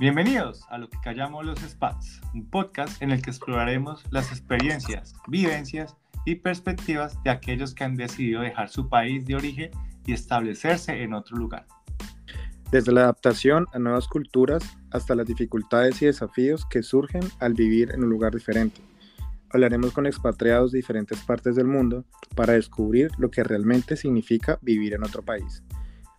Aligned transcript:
Bienvenidos 0.00 0.66
a 0.70 0.78
lo 0.78 0.90
que 0.90 0.98
callamos 1.04 1.46
los 1.46 1.60
Spats, 1.60 2.20
un 2.34 2.50
podcast 2.50 3.00
en 3.00 3.12
el 3.12 3.22
que 3.22 3.30
exploraremos 3.30 4.04
las 4.10 4.32
experiencias, 4.32 5.14
vivencias 5.28 5.96
y 6.24 6.34
perspectivas 6.34 7.22
de 7.22 7.30
aquellos 7.30 7.74
que 7.74 7.84
han 7.84 7.94
decidido 7.94 8.40
dejar 8.40 8.68
su 8.70 8.88
país 8.88 9.24
de 9.24 9.36
origen 9.36 9.70
y 10.04 10.12
establecerse 10.12 11.04
en 11.04 11.14
otro 11.14 11.36
lugar. 11.36 11.68
Desde 12.72 12.90
la 12.90 13.02
adaptación 13.02 13.66
a 13.72 13.78
nuevas 13.78 14.08
culturas 14.08 14.76
hasta 14.90 15.14
las 15.14 15.28
dificultades 15.28 16.02
y 16.02 16.06
desafíos 16.06 16.66
que 16.68 16.82
surgen 16.82 17.22
al 17.38 17.54
vivir 17.54 17.92
en 17.92 18.02
un 18.02 18.10
lugar 18.10 18.34
diferente. 18.34 18.80
Hablaremos 19.50 19.92
con 19.92 20.06
expatriados 20.06 20.72
de 20.72 20.78
diferentes 20.78 21.20
partes 21.20 21.54
del 21.54 21.68
mundo 21.68 22.04
para 22.34 22.54
descubrir 22.54 23.12
lo 23.16 23.30
que 23.30 23.44
realmente 23.44 23.96
significa 23.96 24.58
vivir 24.60 24.94
en 24.94 25.04
otro 25.04 25.22
país. 25.22 25.62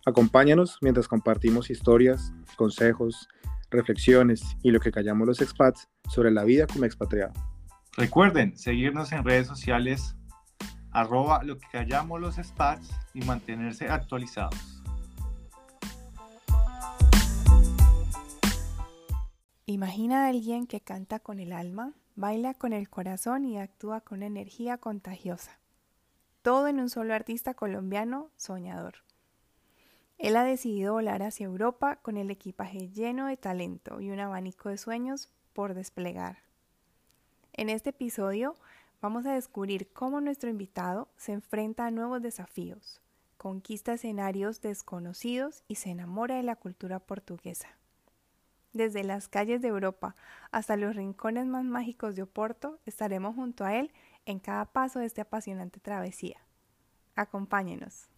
Acompáñanos 0.06 0.78
mientras 0.80 1.08
compartimos 1.08 1.68
historias, 1.68 2.32
consejos, 2.56 3.28
reflexiones 3.70 4.42
y 4.62 4.70
lo 4.70 4.80
que 4.80 4.92
callamos 4.92 5.26
los 5.26 5.40
expats 5.40 5.88
sobre 6.08 6.30
la 6.30 6.44
vida 6.44 6.66
como 6.66 6.84
expatriado. 6.84 7.32
Recuerden 7.96 8.56
seguirnos 8.56 9.12
en 9.12 9.24
redes 9.24 9.46
sociales 9.46 10.16
arroba 10.92 11.42
lo 11.42 11.58
que 11.58 11.66
callamos 11.70 12.20
los 12.20 12.38
expats 12.38 12.90
y 13.12 13.20
mantenerse 13.22 13.88
actualizados. 13.88 14.82
Imagina 19.66 20.24
a 20.24 20.28
alguien 20.28 20.66
que 20.66 20.80
canta 20.80 21.18
con 21.18 21.38
el 21.38 21.52
alma, 21.52 21.92
baila 22.14 22.54
con 22.54 22.72
el 22.72 22.88
corazón 22.88 23.44
y 23.44 23.58
actúa 23.58 24.00
con 24.00 24.22
energía 24.22 24.78
contagiosa. 24.78 25.58
Todo 26.40 26.68
en 26.68 26.80
un 26.80 26.88
solo 26.88 27.12
artista 27.14 27.54
colombiano 27.54 28.30
soñador. 28.36 29.05
Él 30.18 30.36
ha 30.36 30.44
decidido 30.44 30.94
volar 30.94 31.22
hacia 31.22 31.44
Europa 31.44 31.96
con 31.96 32.16
el 32.16 32.30
equipaje 32.30 32.88
lleno 32.88 33.26
de 33.26 33.36
talento 33.36 34.00
y 34.00 34.10
un 34.10 34.20
abanico 34.20 34.70
de 34.70 34.78
sueños 34.78 35.28
por 35.52 35.74
desplegar. 35.74 36.38
En 37.52 37.68
este 37.68 37.90
episodio 37.90 38.54
vamos 39.02 39.26
a 39.26 39.34
descubrir 39.34 39.92
cómo 39.92 40.20
nuestro 40.20 40.48
invitado 40.48 41.08
se 41.16 41.32
enfrenta 41.32 41.86
a 41.86 41.90
nuevos 41.90 42.22
desafíos, 42.22 43.00
conquista 43.36 43.94
escenarios 43.94 44.62
desconocidos 44.62 45.62
y 45.68 45.76
se 45.76 45.90
enamora 45.90 46.36
de 46.36 46.42
la 46.42 46.56
cultura 46.56 46.98
portuguesa. 46.98 47.68
Desde 48.72 49.04
las 49.04 49.28
calles 49.28 49.62
de 49.62 49.68
Europa 49.68 50.16
hasta 50.50 50.76
los 50.76 50.96
rincones 50.96 51.46
más 51.46 51.64
mágicos 51.64 52.14
de 52.14 52.22
Oporto, 52.22 52.78
estaremos 52.84 53.34
junto 53.34 53.64
a 53.64 53.74
él 53.74 53.92
en 54.26 54.38
cada 54.38 54.66
paso 54.66 54.98
de 54.98 55.06
esta 55.06 55.22
apasionante 55.22 55.80
travesía. 55.80 56.40
Acompáñenos. 57.14 58.10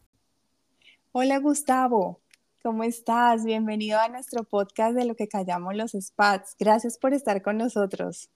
Hola 1.20 1.38
Gustavo, 1.38 2.20
¿cómo 2.62 2.84
estás? 2.84 3.44
Bienvenido 3.44 3.98
a 3.98 4.08
nuestro 4.08 4.44
podcast 4.44 4.94
de 4.94 5.04
lo 5.04 5.16
que 5.16 5.26
callamos 5.26 5.74
los 5.74 5.90
Spats. 5.90 6.54
Gracias 6.56 6.96
por 6.96 7.12
estar 7.12 7.42
con 7.42 7.58
nosotros. 7.58 8.30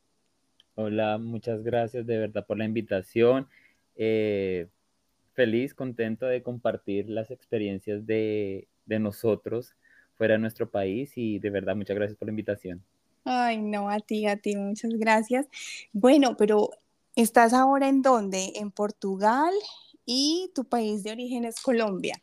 Hola, 0.75 1.17
muchas 1.19 1.63
gracias 1.63 2.05
de 2.09 2.19
verdad 2.19 2.45
por 2.45 2.59
la 2.59 2.65
invitación. 2.65 3.47
Eh, 3.95 4.67
feliz, 5.33 5.75
contento 5.75 6.27
de 6.27 6.43
compartir 6.43 7.09
las 7.09 7.31
experiencias 7.31 8.05
de, 8.05 8.67
de 8.87 8.99
nosotros 8.99 9.77
fuera 10.15 10.35
de 10.35 10.41
nuestro 10.41 10.69
país 10.69 11.13
y 11.15 11.39
de 11.39 11.51
verdad 11.51 11.77
muchas 11.77 11.95
gracias 11.95 12.19
por 12.19 12.27
la 12.27 12.33
invitación. 12.33 12.83
Ay, 13.25 13.59
no, 13.59 13.91
a 13.91 14.01
ti, 14.01 14.27
a 14.27 14.39
ti, 14.39 14.57
muchas 14.57 14.91
gracias. 14.95 15.47
Bueno, 15.93 16.37
pero 16.37 16.71
¿estás 17.15 17.53
ahora 17.53 17.89
en 17.89 18.03
dónde? 18.03 18.55
En 18.57 18.73
Portugal 18.73 19.55
y 20.05 20.51
tu 20.53 20.65
país 20.65 21.05
de 21.05 21.13
origen 21.13 21.45
es 21.45 21.61
Colombia. 21.61 22.21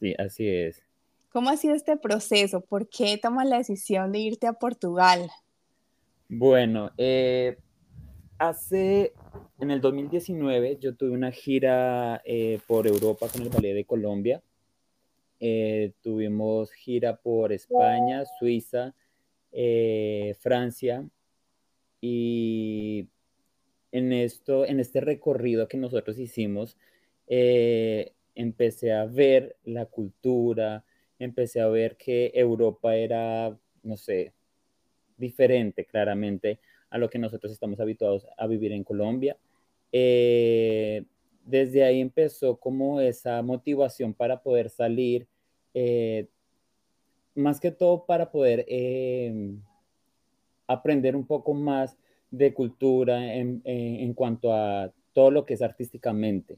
Sí, 0.00 0.14
así 0.18 0.48
es. 0.48 0.82
¿Cómo 1.30 1.50
ha 1.50 1.56
sido 1.56 1.74
este 1.74 1.96
proceso? 1.96 2.60
¿Por 2.62 2.88
qué 2.88 3.18
tomas 3.18 3.46
la 3.46 3.58
decisión 3.58 4.10
de 4.10 4.18
irte 4.18 4.46
a 4.46 4.54
Portugal? 4.54 5.30
Bueno, 6.28 6.90
eh, 6.96 7.58
hace, 8.38 9.12
en 9.60 9.70
el 9.70 9.80
2019 9.80 10.78
yo 10.80 10.96
tuve 10.96 11.10
una 11.10 11.30
gira 11.30 12.20
eh, 12.24 12.58
por 12.66 12.86
Europa 12.86 13.28
con 13.28 13.42
el 13.42 13.50
Ballet 13.50 13.74
de 13.74 13.84
Colombia. 13.84 14.42
Eh, 15.38 15.92
tuvimos 16.00 16.72
gira 16.72 17.16
por 17.16 17.52
España, 17.52 18.24
Suiza, 18.38 18.94
Francia 20.40 21.04
y 22.00 23.08
en 23.92 24.12
esto, 24.12 24.64
en 24.64 24.80
este 24.80 25.00
recorrido 25.00 25.68
que 25.68 25.76
nosotros 25.76 26.18
hicimos, 26.18 26.76
empecé 28.34 28.92
a 28.92 29.04
ver 29.04 29.56
la 29.64 29.86
cultura, 29.86 30.84
empecé 31.18 31.60
a 31.60 31.68
ver 31.68 31.96
que 31.96 32.32
Europa 32.34 32.96
era, 32.96 33.56
no 33.82 33.96
sé, 33.96 34.32
diferente 35.16 35.84
claramente 35.84 36.58
a 36.88 36.98
lo 36.98 37.08
que 37.08 37.18
nosotros 37.18 37.52
estamos 37.52 37.78
habituados 37.80 38.26
a 38.36 38.46
vivir 38.46 38.72
en 38.72 38.84
Colombia. 38.84 39.36
Eh, 39.92 41.04
desde 41.44 41.84
ahí 41.84 42.00
empezó 42.00 42.56
como 42.56 43.00
esa 43.00 43.42
motivación 43.42 44.14
para 44.14 44.42
poder 44.42 44.70
salir, 44.70 45.26
eh, 45.74 46.26
más 47.34 47.60
que 47.60 47.70
todo 47.70 48.06
para 48.06 48.30
poder 48.30 48.64
em, 48.68 49.60
aprender 50.66 51.16
un 51.16 51.26
poco 51.26 51.54
más 51.54 51.96
de 52.30 52.54
cultura 52.54 53.34
en, 53.34 53.60
en 53.64 54.14
cuanto 54.14 54.52
a 54.52 54.92
todo 55.12 55.30
lo 55.30 55.44
que 55.44 55.54
es 55.54 55.62
artísticamente. 55.62 56.56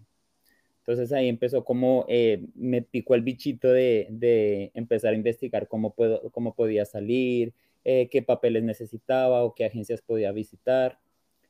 Entonces 0.82 1.12
ahí 1.12 1.28
empezó 1.28 1.64
como, 1.64 2.04
eh, 2.08 2.44
me 2.56 2.82
picó 2.82 3.14
el 3.14 3.22
bichito 3.22 3.68
de, 3.68 4.70
empezar 4.74 5.12
a 5.12 5.16
investigar 5.16 5.68
cómo, 5.68 5.94
puedo, 5.94 6.28
cómo 6.32 6.54
podía 6.56 6.84
salir, 6.84 7.54
eh, 7.84 8.08
qué 8.10 8.22
papeles 8.22 8.64
necesitaba 8.64 9.44
o 9.44 9.54
qué 9.54 9.64
agencias 9.64 10.02
podía 10.02 10.32
visitar. 10.32 10.98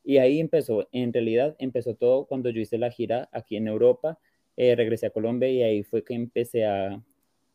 Y 0.04 0.18
ahí 0.18 0.38
empezó, 0.38 0.86
en 0.92 1.14
realidad 1.14 1.56
empezó 1.58 1.94
todo 1.94 2.26
cuando 2.26 2.50
yo 2.50 2.60
hice 2.60 2.76
la 2.76 2.90
gira 2.90 3.30
aquí 3.32 3.56
en 3.56 3.68
Europa, 3.68 4.18
eh, 4.58 4.74
regresé 4.76 5.06
a 5.06 5.10
Colombia 5.10 5.48
y 5.48 5.62
ahí 5.62 5.82
fue 5.82 6.04
que 6.04 6.12
empecé 6.12 6.66
a, 6.66 7.02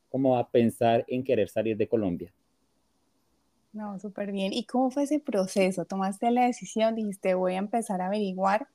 como 0.09 0.35
a 0.35 0.49
pensar 0.49 1.05
en 1.07 1.23
querer 1.23 1.47
salir 1.47 1.77
de 1.77 1.87
Colombia. 1.87 2.33
No, 3.71 3.99
súper 3.99 4.31
bien. 4.31 4.51
¿Y 4.51 4.65
cómo 4.65 4.89
fue 4.89 5.03
ese 5.03 5.19
proceso? 5.19 5.85
¿Tomaste 5.85 6.31
la 6.31 6.47
decisión? 6.47 6.95
Dijiste, 6.95 7.35
voy 7.35 7.53
a 7.53 7.57
empezar 7.57 8.01
a 8.01 8.07
averiguar 8.07 8.67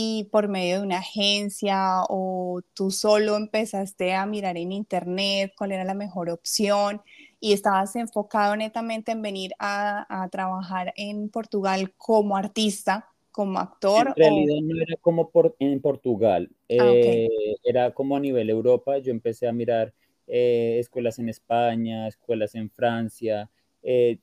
y 0.00 0.28
por 0.30 0.46
medio 0.46 0.76
de 0.76 0.86
una 0.86 0.98
agencia 0.98 2.04
o 2.08 2.60
tú 2.72 2.92
solo 2.92 3.36
empezaste 3.36 4.14
a 4.14 4.26
mirar 4.26 4.56
en 4.56 4.70
internet 4.70 5.52
cuál 5.58 5.72
era 5.72 5.82
la 5.82 5.94
mejor 5.94 6.30
opción 6.30 7.02
y 7.40 7.52
estabas 7.52 7.96
enfocado 7.96 8.54
netamente 8.54 9.10
en 9.10 9.22
venir 9.22 9.54
a, 9.58 10.28
trabajar 10.30 10.92
en 10.94 11.28
Portugal 11.30 11.92
como 11.96 12.36
artista, 12.36 13.08
como 13.32 13.58
actor? 13.58 14.14
En 14.14 14.14
realidad 14.14 14.60
no 14.62 14.80
era 14.80 14.96
como 15.00 15.30
por, 15.30 15.56
en 15.58 15.80
Portugal, 15.80 16.48
ah, 16.78 16.92
eh, 16.94 17.28
era 17.64 17.92
como 17.92 18.16
a 18.16 18.20
nivel 18.20 18.50
Europa. 18.50 18.98
Yo 18.98 19.10
empecé 19.10 19.48
a 19.48 19.52
mirar 19.52 19.92
eh, 20.28 20.76
escuelas 20.78 21.18
en 21.18 21.28
España, 21.28 22.06
escuelas 22.06 22.54
en 22.54 22.70
Francia. 22.70 23.50
Eh, 23.82 24.18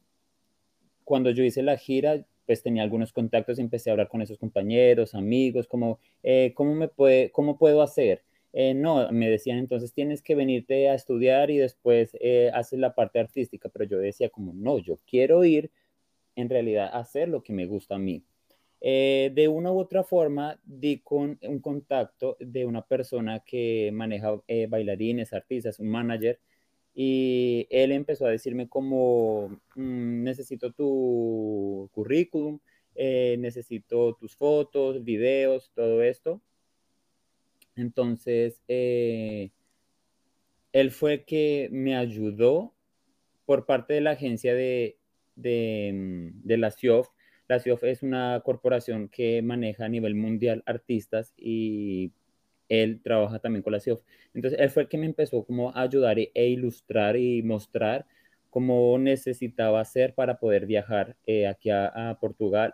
cuando 1.04 1.32
yo 1.32 1.44
hice 1.44 1.64
la 1.64 1.76
gira, 1.76 2.26
pues 2.46 2.62
tenía 2.62 2.84
algunos 2.84 3.12
contactos 3.12 3.58
y 3.58 3.62
empecé 3.62 3.90
a 3.90 3.94
hablar 3.94 4.08
con 4.08 4.22
esos 4.22 4.38
compañeros, 4.38 5.16
amigos, 5.16 5.68
como, 5.68 6.00
eh, 6.24 6.54
¿cómo, 6.56 6.76
me 6.76 6.88
puede, 6.88 7.32
¿cómo 7.32 7.58
puedo 7.58 7.82
hacer? 7.82 8.24
Eh, 8.54 8.74
no, 8.74 9.12
me 9.12 9.30
decían 9.30 9.58
entonces 9.58 9.94
tienes 9.94 10.22
que 10.22 10.36
venirte 10.36 10.90
a 10.90 10.96
estudiar 10.96 11.52
y 11.52 11.58
después 11.58 12.16
eh, 12.22 12.52
haces 12.54 12.80
la 12.80 12.96
parte 12.96 13.20
artística, 13.20 13.70
pero 13.70 13.86
yo 13.86 13.98
decía 13.98 14.30
como, 14.30 14.54
no, 14.54 14.80
yo 14.80 15.00
quiero 15.06 15.44
ir 15.44 15.72
en 16.36 16.50
realidad 16.50 16.90
a 16.94 17.00
hacer 17.00 17.30
lo 17.30 17.44
que 17.44 17.54
me 17.54 17.66
gusta 17.66 17.96
a 17.96 18.00
mí. 18.00 18.24
de 18.82 19.48
una 19.52 19.72
u 19.72 19.80
otra 19.80 20.04
forma, 20.04 20.60
di 20.64 21.00
con 21.00 21.40
un 21.42 21.60
contacto 21.60 22.38
de 22.40 22.66
una 22.66 22.84
persona 22.86 23.40
que 23.40 23.90
maneja 23.94 24.42
bailarines, 24.70 25.34
artistas, 25.34 25.80
un 25.80 25.88
manager, 25.88 26.40
y 26.96 27.68
él 27.70 27.92
empezó 27.92 28.26
a 28.26 28.32
decirme 28.32 28.70
como, 28.70 29.50
mm, 29.76 30.24
necesito 30.24 30.72
tu 30.72 31.90
currículum, 31.94 32.60
eh, 32.96 33.36
necesito 33.40 34.16
tus 34.16 34.36
fotos, 34.36 35.04
videos, 35.04 35.72
todo 35.76 36.02
esto. 36.02 36.42
Entonces, 37.76 38.62
eh, 38.70 39.52
él 40.72 40.92
fue 40.92 41.26
que 41.26 41.68
me 41.72 41.98
ayudó 41.98 42.74
por 43.46 43.66
parte 43.66 43.94
de 43.94 44.02
la 44.02 44.12
agencia 44.12 44.54
de, 44.56 44.98
de, 45.36 45.92
mm, 45.94 46.48
de 46.48 46.58
la 46.58 46.72
CIOF. 46.72 47.10
La 47.50 47.60
CIOF 47.60 47.84
es 47.84 48.04
una 48.04 48.42
corporación 48.46 49.10
que 49.10 49.42
maneja 49.42 49.86
a 49.86 49.90
nivel 49.90 50.16
mundial 50.16 50.64
artistas 50.66 51.34
y 51.38 52.12
él 52.70 53.02
trabaja 53.04 53.40
también 53.40 53.64
con 53.64 53.74
la 53.74 53.80
CIOF. 53.80 54.02
Entonces, 54.34 54.60
él 54.60 54.70
fue 54.70 54.84
el 54.84 54.90
que 54.90 54.98
me 54.98 55.06
empezó 55.06 55.44
como 55.44 55.70
a 55.72 55.82
ayudar 55.82 56.20
e, 56.20 56.32
e 56.34 56.48
ilustrar 56.48 57.16
y 57.16 57.42
mostrar 57.44 58.06
cómo 58.50 58.98
necesitaba 58.98 59.82
hacer 59.82 60.14
para 60.14 60.40
poder 60.40 60.66
viajar 60.66 61.18
eh, 61.26 61.46
aquí 61.46 61.70
a, 61.70 62.18
Portugal, 62.22 62.72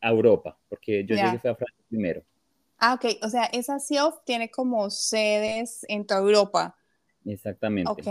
a, 0.00 0.08
Europa, 0.08 0.58
porque 0.68 1.04
yo 1.06 1.14
llegué 1.14 1.36
a 1.36 1.54
Francia 1.54 1.84
primero. 1.88 2.24
Ah, 2.78 2.94
ok. 2.94 3.18
O 3.22 3.28
sea, 3.28 3.44
esa 3.44 3.78
CIOF 3.78 4.24
tiene 4.24 4.50
como 4.50 4.90
sedes 4.90 5.86
en 5.88 6.04
toda 6.04 6.20
Europa. 6.20 6.76
Exactamente. 7.24 7.90
Ok. 7.90 8.06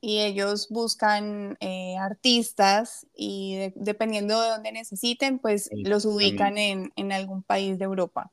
y 0.00 0.20
ellos 0.20 0.68
buscan 0.68 1.56
eh, 1.60 1.96
artistas 1.96 3.06
y 3.16 3.72
dependiendo 3.74 4.40
de 4.40 4.48
dónde 4.50 4.72
necesiten, 4.72 5.38
pues 5.38 5.70
los 5.72 6.04
ubican 6.04 6.58
en, 6.58 6.92
en, 6.96 7.10
algún 7.10 7.42
país 7.42 7.78
de 7.78 7.86
Europa. 7.86 8.30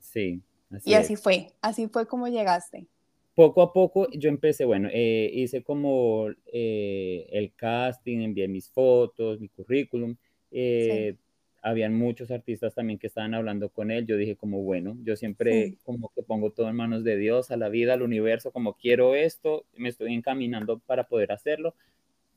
Sí. 0.00 0.42
Así 0.74 0.90
y 0.90 0.94
así 0.94 1.16
fue, 1.16 1.48
así 1.60 1.88
fue 1.88 2.06
como 2.06 2.28
llegaste. 2.28 2.86
Poco 3.34 3.62
a 3.62 3.72
poco 3.72 4.08
yo 4.12 4.28
empecé, 4.28 4.64
bueno, 4.64 4.88
eh, 4.92 5.30
hice 5.32 5.62
como 5.62 6.28
eh, 6.46 7.26
el 7.32 7.52
casting, 7.54 8.20
envié 8.20 8.46
mis 8.48 8.70
fotos, 8.70 9.40
mi 9.40 9.48
currículum. 9.48 10.16
Sí 10.50 11.16
habían 11.64 11.94
muchos 11.94 12.30
artistas 12.30 12.74
también 12.74 12.98
que 12.98 13.06
estaban 13.06 13.32
hablando 13.32 13.70
con 13.70 13.90
él. 13.90 14.06
Yo 14.06 14.18
dije 14.18 14.36
como, 14.36 14.62
bueno, 14.62 14.98
yo 15.02 15.16
siempre 15.16 15.78
como 15.82 16.12
que 16.14 16.22
pongo 16.22 16.50
todo 16.50 16.68
en 16.68 16.76
manos 16.76 17.04
de 17.04 17.16
Dios, 17.16 17.50
a 17.50 17.56
la 17.56 17.70
vida, 17.70 17.94
al 17.94 18.02
universo, 18.02 18.52
como 18.52 18.74
quiero 18.74 19.14
esto, 19.14 19.64
me 19.74 19.88
estoy 19.88 20.12
encaminando 20.12 20.78
para 20.78 21.08
poder 21.08 21.32
hacerlo. 21.32 21.74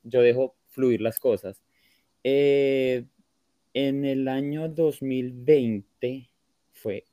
Yo 0.03 0.21
dejo 0.21 0.55
fluir 0.69 1.01
las 1.01 1.19
cosas. 1.19 1.61
Eh, 2.23 3.03
en 3.73 4.05
el 4.05 4.29
año 4.29 4.69
2020 4.69 6.29
fue, 6.71 7.03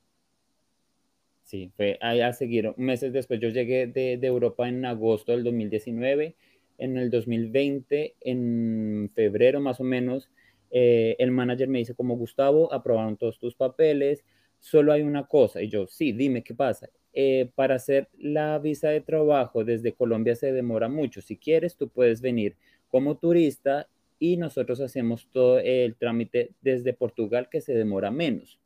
sí, 1.45 1.71
fue 1.77 1.97
allá 2.01 2.33
siguieron 2.33 2.73
meses 2.77 3.13
después. 3.13 3.39
Yo 3.39 3.49
llegué 3.49 3.87
de, 3.87 4.17
de 4.17 4.27
Europa 4.27 4.67
en 4.67 4.83
agosto 4.85 5.31
del 5.31 5.43
2019. 5.43 6.35
En 6.77 6.97
el 6.97 7.09
2020, 7.09 8.15
en 8.19 9.09
febrero 9.15 9.61
más 9.61 9.79
o 9.79 9.85
menos, 9.85 10.29
eh, 10.71 11.15
el 11.19 11.31
manager 11.31 11.69
me 11.69 11.79
dice, 11.79 11.95
como 11.95 12.17
Gustavo, 12.17 12.73
aprobaron 12.73 13.15
todos 13.15 13.39
tus 13.39 13.55
papeles, 13.55 14.25
solo 14.59 14.91
hay 14.91 15.03
una 15.03 15.25
cosa. 15.25 15.61
Y 15.61 15.69
yo, 15.69 15.87
sí, 15.87 16.11
dime 16.11 16.43
qué 16.43 16.53
pasa. 16.53 16.89
Eh, 17.13 17.49
para 17.55 17.75
hacer 17.75 18.09
la 18.17 18.59
visa 18.59 18.89
de 18.89 18.99
trabajo 18.99 19.63
desde 19.63 19.93
Colombia 19.93 20.35
se 20.35 20.51
demora 20.51 20.89
mucho. 20.89 21.21
Si 21.21 21.37
quieres, 21.37 21.77
tú 21.77 21.87
puedes 21.87 22.19
venir 22.19 22.57
como 22.89 23.17
turista 23.17 23.87
y 24.19 24.35
nosotros 24.35 24.81
hacemos 24.81 25.29
todo 25.31 25.59
el 25.59 25.95
trámite 25.95 26.51
desde 26.61 26.93
Portugal 26.93 27.47
que 27.49 27.61
se 27.61 27.73
demora 27.73 28.11
menos. 28.11 28.59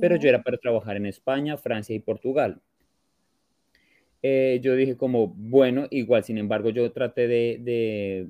Pero 0.00 0.16
yo 0.16 0.28
era 0.28 0.42
para 0.42 0.58
trabajar 0.58 0.96
en 0.96 1.06
España, 1.06 1.56
Francia 1.56 1.94
y 1.94 2.00
Portugal. 2.00 2.60
Eh, 4.22 4.60
yo 4.62 4.74
dije 4.74 4.96
como, 4.96 5.28
bueno, 5.28 5.86
igual, 5.90 6.24
sin 6.24 6.38
embargo, 6.38 6.70
yo 6.70 6.90
traté 6.92 7.28
de 7.28 8.28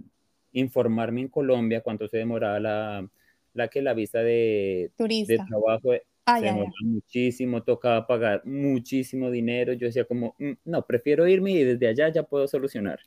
informarme 0.53 1.23
en 1.23 1.29
Colombia 1.29 1.83
cuánto 1.83 2.09
se 2.09 2.19
demoraba 2.19 2.61
la, 2.61 3.09
la 3.55 3.69
que 3.69 3.83
la 3.83 3.95
visa 3.95 4.21
de, 4.21 4.91
de 4.97 5.41
trabajo 5.49 5.93
ah, 6.27 6.41
se 6.41 6.53
muchísimo, 6.85 7.63
tocaba 7.63 8.07
pagar 8.07 8.45
muchísimo 8.47 9.31
dinero. 9.31 9.73
Yo 9.75 9.87
decía 9.87 10.05
como, 10.05 10.35
mm, 10.39 10.53
no, 10.65 10.87
prefiero 10.87 11.27
irme 11.27 11.53
y 11.53 11.65
desde 11.65 11.89
allá 11.89 12.09
ya 12.09 12.23
puedo 12.23 12.49
solucionar. 12.49 13.01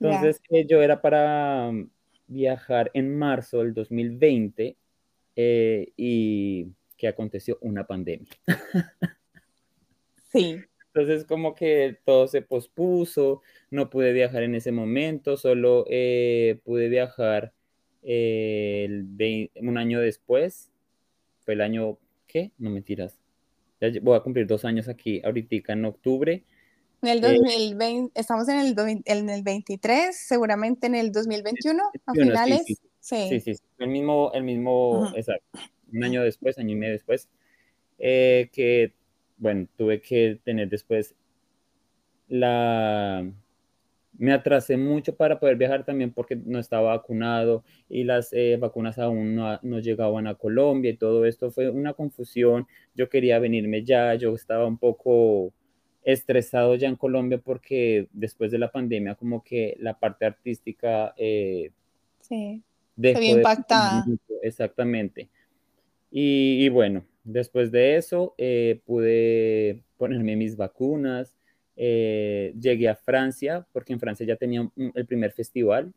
Entonces 0.00 0.40
eh, 0.50 0.64
yo 0.66 0.82
era 0.82 1.00
para 1.00 1.70
mm, 1.72 1.90
viajar 2.28 2.90
en 2.94 3.16
marzo 3.16 3.58
del 3.58 3.74
2020 3.74 4.76
eh, 5.36 5.92
y 5.96 6.68
que 6.98 7.08
aconteció 7.08 7.56
una 7.62 7.86
pandemia. 7.86 8.28
Sí. 10.30 10.60
Entonces 10.92 11.24
como 11.24 11.54
que 11.54 11.96
todo 12.04 12.28
se 12.28 12.42
pospuso, 12.42 13.40
no 13.70 13.88
pude 13.88 14.12
viajar 14.12 14.42
en 14.42 14.54
ese 14.54 14.72
momento, 14.72 15.38
solo 15.38 15.86
eh, 15.88 16.60
pude 16.64 16.88
viajar 16.90 17.54
un 18.02 19.78
año 19.78 20.00
después, 20.00 20.70
fue 21.40 21.54
el 21.54 21.60
año, 21.60 21.98
¿qué? 22.26 22.52
No 22.58 22.68
mentiras. 22.68 23.18
Ya 23.80 23.88
voy 24.02 24.16
a 24.16 24.20
cumplir 24.20 24.46
dos 24.46 24.64
años 24.64 24.88
aquí, 24.88 25.22
ahorita 25.24 25.72
en 25.72 25.84
octubre. 25.84 26.44
En 27.00 27.08
el 27.08 27.20
2020, 27.20 27.84
eh, 27.84 28.20
estamos 28.20 28.48
en 28.48 28.58
el, 28.58 29.02
en 29.04 29.30
el 29.30 29.42
23, 29.42 30.16
seguramente 30.16 30.88
en 30.88 30.96
el 30.96 31.12
2021, 31.12 31.82
a 32.06 32.12
finales. 32.12 32.64
Sí, 32.98 33.28
sí, 33.28 33.40
sí. 33.40 33.52
el 33.78 33.88
mismo, 33.88 34.32
el 34.34 34.42
mismo, 34.42 35.10
exacto, 35.14 35.60
un 35.92 36.04
año 36.04 36.22
después, 36.22 36.58
año 36.58 36.72
y 36.72 36.76
medio 36.76 36.92
después, 36.92 37.28
eh, 37.98 38.48
que, 38.52 38.92
bueno, 39.36 39.66
tuve 39.76 40.00
que 40.00 40.38
tener 40.44 40.68
después 40.68 41.14
la, 42.28 43.24
me 44.18 44.32
atrasé 44.32 44.76
mucho 44.76 45.14
para 45.14 45.38
poder 45.38 45.56
viajar 45.56 45.84
también 45.84 46.12
porque 46.12 46.36
no 46.36 46.58
estaba 46.58 46.96
vacunado 46.96 47.64
y 47.88 48.04
las 48.04 48.32
eh, 48.32 48.56
vacunas 48.60 48.98
aún 48.98 49.36
no, 49.36 49.58
no, 49.62 49.78
llegaban 49.78 50.26
a 50.26 50.34
Colombia 50.34 50.90
y 50.90 50.96
todo 50.96 51.24
esto 51.24 51.50
fue 51.52 51.70
una 51.70 51.94
confusión. 51.94 52.66
Yo 52.94 53.08
quería 53.08 53.38
venirme 53.38 53.84
ya, 53.84 54.14
yo 54.16 54.34
estaba 54.34 54.66
un 54.66 54.76
poco 54.76 55.52
estresado 56.02 56.74
ya 56.74 56.88
en 56.88 56.96
Colombia 56.96 57.38
porque 57.38 58.08
después 58.12 58.50
de 58.50 58.58
la 58.58 58.72
pandemia 58.72 59.14
como 59.14 59.42
que 59.44 59.76
la 59.78 59.98
parte 59.98 60.26
artística 60.26 61.14
eh, 61.16 61.70
sí, 62.20 62.62
se 63.00 63.20
vio 63.20 63.36
impactada. 63.36 64.04
exactamente. 64.42 65.28
Y, 66.10 66.64
y, 66.64 66.68
bueno, 66.68 67.04
después 67.24 67.70
de 67.70 67.96
eso 67.96 68.34
eh, 68.38 68.80
pude 68.86 69.82
ponerme 69.96 70.36
mis 70.36 70.56
vacunas, 70.56 71.36
eh, 71.76 72.54
llegué 72.60 72.88
a 72.88 72.96
Francia, 72.96 73.66
porque 73.72 73.92
en 73.92 74.00
Francia 74.00 74.26
ya 74.26 74.36
tenía 74.36 74.68
el 74.94 75.06
primer 75.06 75.32
festival. 75.32 75.92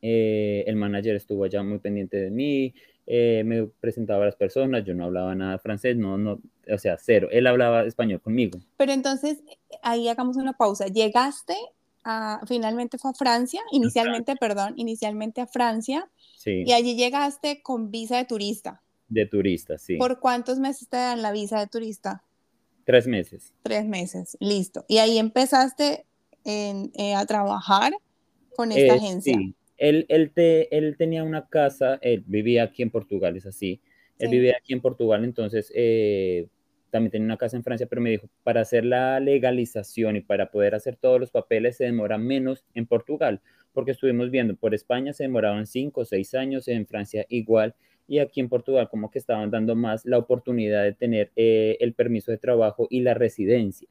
Eh, 0.00 0.62
el 0.66 0.76
manager 0.76 1.16
estuvo 1.16 1.44
allá 1.44 1.62
muy 1.62 1.78
pendiente 1.78 2.18
de 2.18 2.30
mí, 2.30 2.74
eh, 3.06 3.42
me 3.44 3.66
presentaba 3.66 4.22
a 4.22 4.26
las 4.26 4.36
personas, 4.36 4.84
yo 4.84 4.94
no 4.94 5.04
hablaba 5.04 5.34
nada 5.34 5.58
francés, 5.58 5.96
no, 5.96 6.18
no, 6.18 6.40
o 6.68 6.78
sea, 6.78 6.96
cero. 7.00 7.28
Él 7.32 7.46
hablaba 7.46 7.84
español 7.84 8.20
conmigo. 8.20 8.60
Pero 8.76 8.92
entonces, 8.92 9.42
ahí 9.82 10.08
hagamos 10.08 10.36
una 10.36 10.52
pausa. 10.52 10.86
Llegaste 10.86 11.56
a, 12.04 12.40
finalmente 12.46 12.98
fue 12.98 13.10
a 13.10 13.14
Francia, 13.14 13.60
inicialmente, 13.72 14.36
perdón, 14.36 14.74
inicialmente 14.76 15.40
a 15.40 15.46
Francia. 15.46 16.08
Sí. 16.36 16.62
Y 16.66 16.72
allí 16.72 16.94
llegaste 16.94 17.62
con 17.62 17.90
visa 17.90 18.18
de 18.18 18.24
turista. 18.24 18.82
De 19.08 19.26
turista, 19.26 19.78
sí. 19.78 19.96
¿Por 19.96 20.18
cuántos 20.20 20.58
meses 20.58 20.88
te 20.88 20.96
dan 20.96 21.22
la 21.22 21.32
visa 21.32 21.60
de 21.60 21.66
turista? 21.66 22.24
Tres 22.84 23.06
meses. 23.06 23.52
Tres 23.62 23.84
meses, 23.84 24.36
listo. 24.40 24.84
Y 24.88 24.98
ahí 24.98 25.18
empezaste 25.18 26.06
eh, 26.44 27.14
a 27.16 27.24
trabajar 27.26 27.92
con 28.54 28.72
esta 28.72 28.94
eh, 28.94 28.98
agencia. 28.98 29.34
Sí, 29.34 29.54
él, 29.76 30.06
él, 30.08 30.32
te, 30.32 30.76
él 30.76 30.96
tenía 30.96 31.24
una 31.24 31.48
casa, 31.48 31.98
él 32.02 32.24
vivía 32.26 32.64
aquí 32.64 32.82
en 32.82 32.90
Portugal, 32.90 33.36
es 33.36 33.46
así. 33.46 33.80
Él 34.18 34.30
vivía 34.30 34.56
aquí 34.58 34.72
en 34.72 34.80
Portugal, 34.80 35.24
entonces 35.24 35.70
eh, 35.74 36.48
también 36.90 37.10
tenía 37.10 37.26
una 37.26 37.36
casa 37.36 37.56
en 37.56 37.62
Francia, 37.62 37.86
pero 37.86 38.00
me 38.00 38.10
dijo, 38.10 38.30
para 38.42 38.62
hacer 38.62 38.84
la 38.84 39.20
legalización 39.20 40.16
y 40.16 40.20
para 40.22 40.50
poder 40.50 40.74
hacer 40.74 40.96
todos 40.96 41.20
los 41.20 41.30
papeles 41.30 41.76
se 41.76 41.84
demora 41.84 42.16
menos 42.16 42.64
en 42.72 42.86
Portugal, 42.86 43.42
porque 43.72 43.90
estuvimos 43.90 44.30
viendo, 44.30 44.56
por 44.56 44.74
España 44.74 45.12
se 45.12 45.24
demoraban 45.24 45.66
cinco 45.66 46.00
o 46.00 46.04
seis 46.06 46.34
años, 46.34 46.66
en 46.68 46.86
Francia 46.86 47.26
igual, 47.28 47.74
y 48.08 48.18
aquí 48.18 48.40
en 48.40 48.48
Portugal 48.48 48.88
como 48.90 49.10
que 49.10 49.18
estaban 49.18 49.50
dando 49.50 49.74
más 49.74 50.04
la 50.04 50.18
oportunidad 50.18 50.84
de 50.84 50.92
tener 50.92 51.32
eh, 51.36 51.76
el 51.80 51.94
permiso 51.94 52.30
de 52.30 52.38
trabajo 52.38 52.86
y 52.90 53.00
la 53.00 53.14
residencia. 53.14 53.88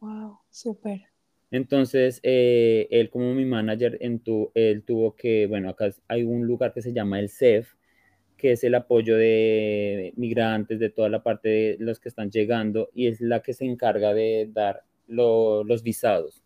Wow, 0.00 0.38
súper. 0.50 1.02
Entonces, 1.50 2.20
eh, 2.22 2.86
él 2.90 3.10
como 3.10 3.34
mi 3.34 3.44
manager, 3.44 3.98
en 4.00 4.20
tu, 4.20 4.52
él 4.54 4.84
tuvo 4.84 5.16
que, 5.16 5.46
bueno, 5.46 5.68
acá 5.68 5.90
hay 6.06 6.22
un 6.22 6.46
lugar 6.46 6.72
que 6.72 6.80
se 6.80 6.92
llama 6.92 7.18
el 7.18 7.28
CEF, 7.28 7.74
que 8.36 8.52
es 8.52 8.64
el 8.64 8.74
apoyo 8.74 9.16
de 9.16 10.12
migrantes, 10.16 10.78
de 10.78 10.90
toda 10.90 11.08
la 11.08 11.22
parte 11.22 11.48
de 11.48 11.76
los 11.80 11.98
que 11.98 12.08
están 12.08 12.30
llegando, 12.30 12.88
y 12.94 13.08
es 13.08 13.20
la 13.20 13.42
que 13.42 13.52
se 13.52 13.64
encarga 13.64 14.14
de 14.14 14.48
dar 14.52 14.84
los 15.08 15.82
visados. 15.82 16.44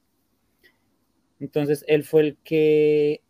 Entonces, 1.38 1.84
él 1.86 2.02
fue 2.04 2.22
el 2.22 2.36
que 2.42 3.23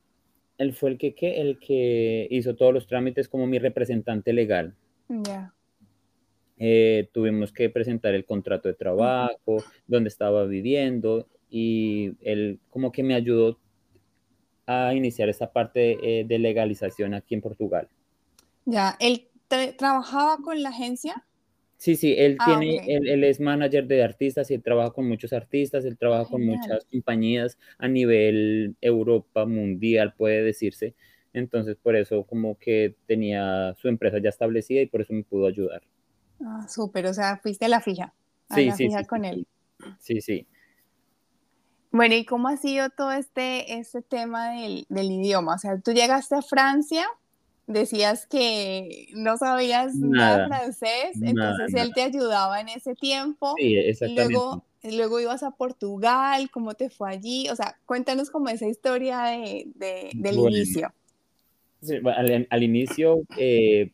él 0.58 0.74
fue 0.74 0.90
el 0.90 0.98
que, 0.98 1.14
el 1.18 1.58
que 1.58 2.26
hizo 2.30 2.54
todos 2.54 2.72
los 2.72 2.86
trámites 2.86 3.28
como 3.28 3.46
mi 3.46 3.58
representante 3.58 4.32
legal. 4.32 4.74
Ya. 5.08 5.52
Eh, 6.56 7.08
tuvimos 7.12 7.52
que 7.52 7.68
presentar 7.68 8.14
el 8.14 8.24
contrato 8.24 8.68
de 8.68 8.74
trabajo, 8.74 9.64
dónde 9.86 10.08
estaba 10.08 10.44
viviendo 10.44 11.26
y 11.50 12.12
él 12.20 12.60
como 12.70 12.92
que 12.92 13.02
me 13.02 13.14
ayudó 13.14 13.58
a 14.66 14.94
iniciar 14.94 15.28
esa 15.28 15.52
parte 15.52 15.98
eh, 16.20 16.24
de 16.24 16.38
legalización 16.38 17.14
aquí 17.14 17.34
en 17.34 17.42
Portugal. 17.42 17.88
Ya, 18.64 18.96
¿él 19.00 19.28
trabajaba 19.76 20.38
con 20.38 20.62
la 20.62 20.70
agencia? 20.70 21.24
Sí, 21.84 21.96
sí, 21.96 22.14
él 22.16 22.38
ah, 22.40 22.46
tiene, 22.46 22.82
él, 22.86 23.24
es 23.24 23.40
manager 23.40 23.86
de 23.86 24.02
artistas 24.02 24.50
y 24.50 24.54
él 24.54 24.62
trabaja 24.62 24.90
con 24.92 25.06
muchos 25.06 25.34
artistas, 25.34 25.84
él 25.84 25.98
trabaja 25.98 26.24
con 26.30 26.42
muchas 26.42 26.86
compañías 26.86 27.58
a 27.76 27.88
nivel 27.88 28.74
Europa 28.80 29.44
mundial, 29.44 30.14
puede 30.16 30.42
decirse. 30.42 30.94
Entonces, 31.34 31.76
por 31.76 31.94
eso 31.94 32.24
como 32.24 32.58
que 32.58 32.96
tenía 33.06 33.74
su 33.74 33.88
empresa 33.88 34.16
ya 34.16 34.30
establecida 34.30 34.80
y 34.80 34.86
por 34.86 35.02
eso 35.02 35.12
me 35.12 35.24
pudo 35.24 35.46
ayudar. 35.46 35.82
Ah, 36.40 36.66
súper, 36.70 37.04
o 37.04 37.12
sea, 37.12 37.36
fuiste 37.36 37.66
a 37.66 37.68
la 37.68 37.82
fija, 37.82 38.14
a 38.48 38.60
la 38.62 38.74
fija 38.74 39.04
con 39.04 39.26
él. 39.26 39.46
Sí, 39.98 40.22
sí. 40.22 40.46
Bueno, 41.90 42.14
¿y 42.14 42.24
cómo 42.24 42.48
ha 42.48 42.56
sido 42.56 42.88
todo 42.96 43.12
este, 43.12 43.78
este 43.78 44.00
tema 44.00 44.52
del, 44.52 44.86
del 44.88 45.12
idioma? 45.12 45.56
O 45.56 45.58
sea, 45.58 45.78
tú 45.78 45.92
llegaste 45.92 46.34
a 46.34 46.40
Francia 46.40 47.04
decías 47.66 48.26
que 48.26 49.08
no 49.14 49.36
sabías 49.36 49.94
nada, 49.94 50.46
francés, 50.48 51.20
entonces 51.20 51.74
él 51.74 51.92
te 51.94 52.02
ayudaba 52.02 52.60
en 52.60 52.68
ese 52.68 52.94
tiempo. 52.94 53.54
Sí, 53.58 53.76
exactamente. 53.76 54.22
Y 54.22 54.34
luego 54.34 54.64
luego 54.92 55.20
ibas 55.20 55.42
a 55.42 55.52
Portugal, 55.52 56.50
¿cómo 56.50 56.74
te 56.74 56.90
fue 56.90 57.10
allí? 57.10 57.48
O 57.48 57.56
sea, 57.56 57.76
cuéntanos 57.86 58.30
como 58.30 58.48
esa 58.48 58.68
historia 58.68 59.22
de, 59.22 60.10
del 60.14 60.34
inicio. 60.36 60.92
al, 62.50 62.62
inicio, 62.62 63.22
eh, 63.38 63.90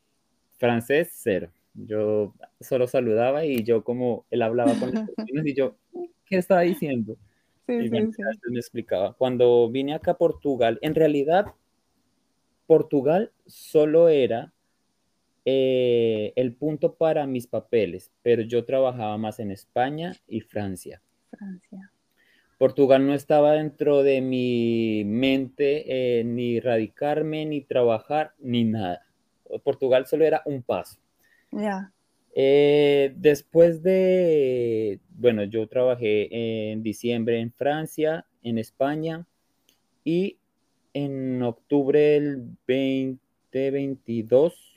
francés, 0.59 1.11
cero. 1.13 1.51
Yo 1.75 2.35
solo 2.61 2.89
saludaba 2.89 3.45
y 3.45 3.63
yo 3.63 3.85
como 3.85 4.25
él 4.31 4.43
hablaba 4.43 4.75
con 4.75 4.93
las 4.93 5.09
personas 5.17 5.47
y 5.47 5.55
yo, 5.55 5.77
¿qué 6.27 6.39
estaba 6.39 6.63
diciendo? 6.63 7.17
Sí, 7.67 7.89
sí, 7.89 7.89
sí. 7.89 8.23
me 8.51 8.59
explicaba. 8.59 9.13
Cuando 9.13 9.71
vine 9.71 9.95
acá 9.95 10.13
a 10.13 10.19
Portugal, 10.19 10.79
en 10.83 10.97
realidad 10.97 11.47
Portugal 12.71 13.33
solo 13.47 14.09
era 14.09 14.53
eh, 15.45 16.33
el 16.37 16.55
punto 16.55 16.95
para 16.95 17.27
mis 17.27 17.49
papeles, 17.49 18.13
pero 18.23 18.43
yo 18.43 18.65
trabajaba 18.65 19.19
más 19.19 19.41
en 19.41 19.51
España 19.51 20.15
y 20.29 20.41
Francia. 20.43 21.03
Francia. 21.31 21.91
Portugal 22.59 23.05
no 23.05 23.13
estaba 23.13 23.55
dentro 23.55 24.05
de 24.05 24.21
mi 24.21 25.03
mente 25.05 26.21
eh, 26.21 26.23
ni 26.23 26.61
radicarme, 26.61 27.45
ni 27.45 27.61
trabajar, 27.61 28.35
ni 28.39 28.63
nada. 28.63 29.05
Portugal 29.65 30.07
solo 30.07 30.25
era 30.25 30.41
un 30.45 30.63
paso. 30.63 31.01
Ya. 31.51 31.93
Eh, 32.37 33.13
después 33.17 33.83
de, 33.83 35.01
bueno, 35.09 35.43
yo 35.43 35.67
trabajé 35.67 36.71
en 36.71 36.85
diciembre 36.85 37.41
en 37.41 37.51
Francia, 37.51 38.27
en 38.45 38.59
España, 38.59 39.27
y 40.05 40.39
en 40.93 41.43
octubre 41.43 41.99
del 41.99 42.45
2022 42.67 44.71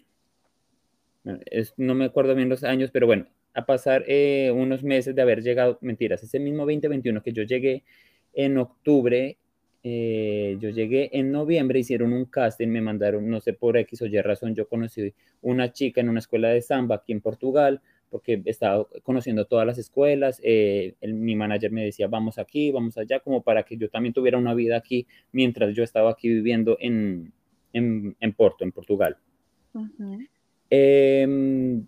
no 1.77 1.95
me 1.95 2.05
acuerdo 2.05 2.35
bien 2.35 2.49
los 2.49 2.63
años, 2.63 2.91
pero 2.91 3.07
bueno, 3.07 3.27
a 3.53 3.65
pasar 3.65 4.03
eh, 4.07 4.51
unos 4.53 4.83
meses 4.83 5.15
de 5.15 5.21
haber 5.21 5.41
llegado, 5.41 5.77
mentiras, 5.81 6.23
ese 6.23 6.39
mismo 6.39 6.65
2021 6.65 7.21
que 7.21 7.33
yo 7.33 7.43
llegué 7.43 7.83
en 8.33 8.57
octubre, 8.57 9.37
eh, 9.83 10.57
yo 10.59 10.69
llegué 10.69 11.09
en 11.13 11.31
noviembre, 11.31 11.79
hicieron 11.79 12.13
un 12.13 12.25
casting, 12.25 12.67
me 12.67 12.81
mandaron, 12.81 13.29
no 13.29 13.41
sé 13.41 13.53
por 13.53 13.77
X 13.77 14.01
o 14.01 14.05
Y 14.05 14.19
razón, 14.21 14.55
yo 14.55 14.67
conocí 14.67 15.13
una 15.41 15.71
chica 15.71 16.01
en 16.01 16.09
una 16.09 16.19
escuela 16.19 16.49
de 16.49 16.61
samba 16.61 16.95
aquí 16.95 17.11
en 17.11 17.21
Portugal, 17.21 17.81
porque 18.13 18.43
estaba 18.45 18.87
conociendo 19.01 19.45
todas 19.45 19.65
las 19.65 19.79
escuelas, 19.79 20.39
eh, 20.43 20.93
mi 21.01 21.35
manager 21.35 21.71
me 21.71 21.83
decía, 21.83 22.05
vamos 22.05 22.37
aquí, 22.37 22.71
vamos 22.71 22.95
allá, 22.95 23.19
como 23.21 23.41
para 23.41 23.63
que 23.63 23.75
yo 23.75 23.89
también 23.89 24.13
tuviera 24.13 24.37
una 24.37 24.53
vida 24.53 24.77
aquí 24.77 25.07
mientras 25.31 25.75
yo 25.75 25.83
estaba 25.83 26.11
aquí 26.11 26.29
viviendo 26.29 26.77
en, 26.79 27.33
en, 27.73 28.15
en 28.19 28.33
Porto, 28.33 28.63
en 28.63 28.71
Portugal. 28.71 29.17
Em, 30.69 31.87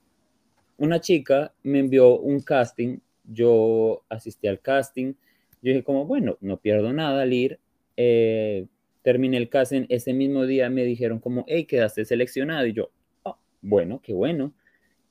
una 0.79 0.99
chica 0.99 1.53
me 1.61 1.77
envió 1.77 2.17
un 2.17 2.39
casting, 2.39 2.97
yo 3.23 4.01
asistí 4.09 4.47
al 4.47 4.59
casting, 4.61 5.13
yo 5.61 5.73
dije 5.73 5.83
como, 5.83 6.07
bueno, 6.07 6.39
no 6.41 6.57
pierdo 6.57 6.91
nada 6.91 7.21
al 7.21 7.33
ir, 7.33 7.59
eh, 7.97 8.65
terminé 9.03 9.37
el 9.37 9.47
casting, 9.47 9.85
ese 9.89 10.11
mismo 10.11 10.47
día 10.47 10.71
me 10.71 10.85
dijeron 10.85 11.19
como, 11.19 11.45
hey, 11.47 11.65
quedaste 11.65 12.03
seleccionado, 12.03 12.65
y 12.65 12.73
yo, 12.73 12.89
oh, 13.21 13.37
bueno, 13.61 14.01
qué 14.01 14.13
bueno. 14.13 14.55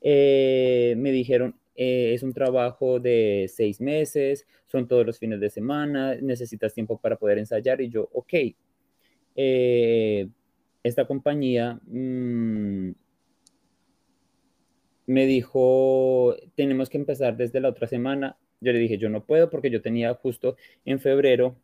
Eh, 0.06 0.94
me 0.98 1.12
dijeron, 1.12 1.58
eh, 1.74 2.12
es 2.14 2.22
un 2.22 2.34
trabajo 2.34 3.00
de 3.00 3.46
seis 3.48 3.80
meses, 3.80 4.46
son 4.66 4.86
todos 4.86 5.06
los 5.06 5.18
fines 5.18 5.40
de 5.40 5.48
semana, 5.48 6.14
necesitas 6.20 6.74
tiempo 6.74 6.98
para 6.98 7.16
poder 7.16 7.38
ensayar, 7.38 7.80
y 7.80 7.88
yo, 7.88 8.08
ok. 8.12 8.34
esta 10.82 11.06
compañía 11.06 11.80
mm, 11.86 12.90
me 15.06 15.26
dijo, 15.26 16.36
tenemos 16.54 16.90
que 16.90 16.98
empezar 16.98 17.36
desde 17.36 17.60
la 17.60 17.68
otra 17.70 17.86
semana. 17.86 18.36
Yo 18.60 18.72
le 18.72 18.78
dije, 18.78 18.98
yo 18.98 19.08
no 19.08 19.24
puedo 19.24 19.50
porque 19.50 19.70
yo 19.70 19.82
tenía 19.82 20.12
justo 20.14 20.56
en 20.84 21.00
febrero 21.00 21.56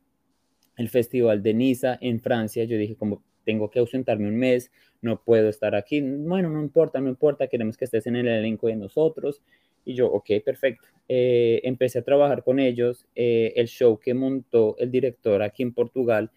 el 0.77 0.89
festival 0.89 1.43
de 1.43 1.55
Niza 1.55 1.99
en 2.01 2.21
Francia. 2.21 2.65
Yo 2.65 2.77
dije, 2.77 2.97
como 2.97 3.23
tengo 3.45 3.71
que 3.71 3.79
ausentarme 3.79 4.29
un 4.29 4.37
mes, 4.37 4.71
no 5.03 5.23
puedo 5.23 5.49
estar 5.49 5.75
aquí. 5.75 6.01
Bueno, 6.01 6.51
no 6.51 6.61
importa, 6.63 7.01
no 7.01 7.09
importa, 7.09 7.49
queremos 7.49 7.77
que 7.77 7.87
estés 7.87 8.07
en 8.07 8.17
el 8.17 8.29
elenco 8.29 8.67
de 8.69 8.77
nosotros. 8.77 9.43
Y 9.85 9.95
yo, 9.95 10.09
ok, 10.09 10.31
perfecto. 10.45 10.87
Eh, 11.09 11.61
empecé 11.65 12.01
a 12.01 12.03
trabajar 12.03 12.45
con 12.45 12.59
ellos. 12.61 13.07
Eh, 13.15 13.53
el 13.57 13.67
show 13.67 13.99
que 13.99 14.15
montó 14.15 14.77
el 14.79 14.91
director 14.91 15.43
aquí 15.43 15.63
en 15.63 15.73
Portugal 15.73 16.31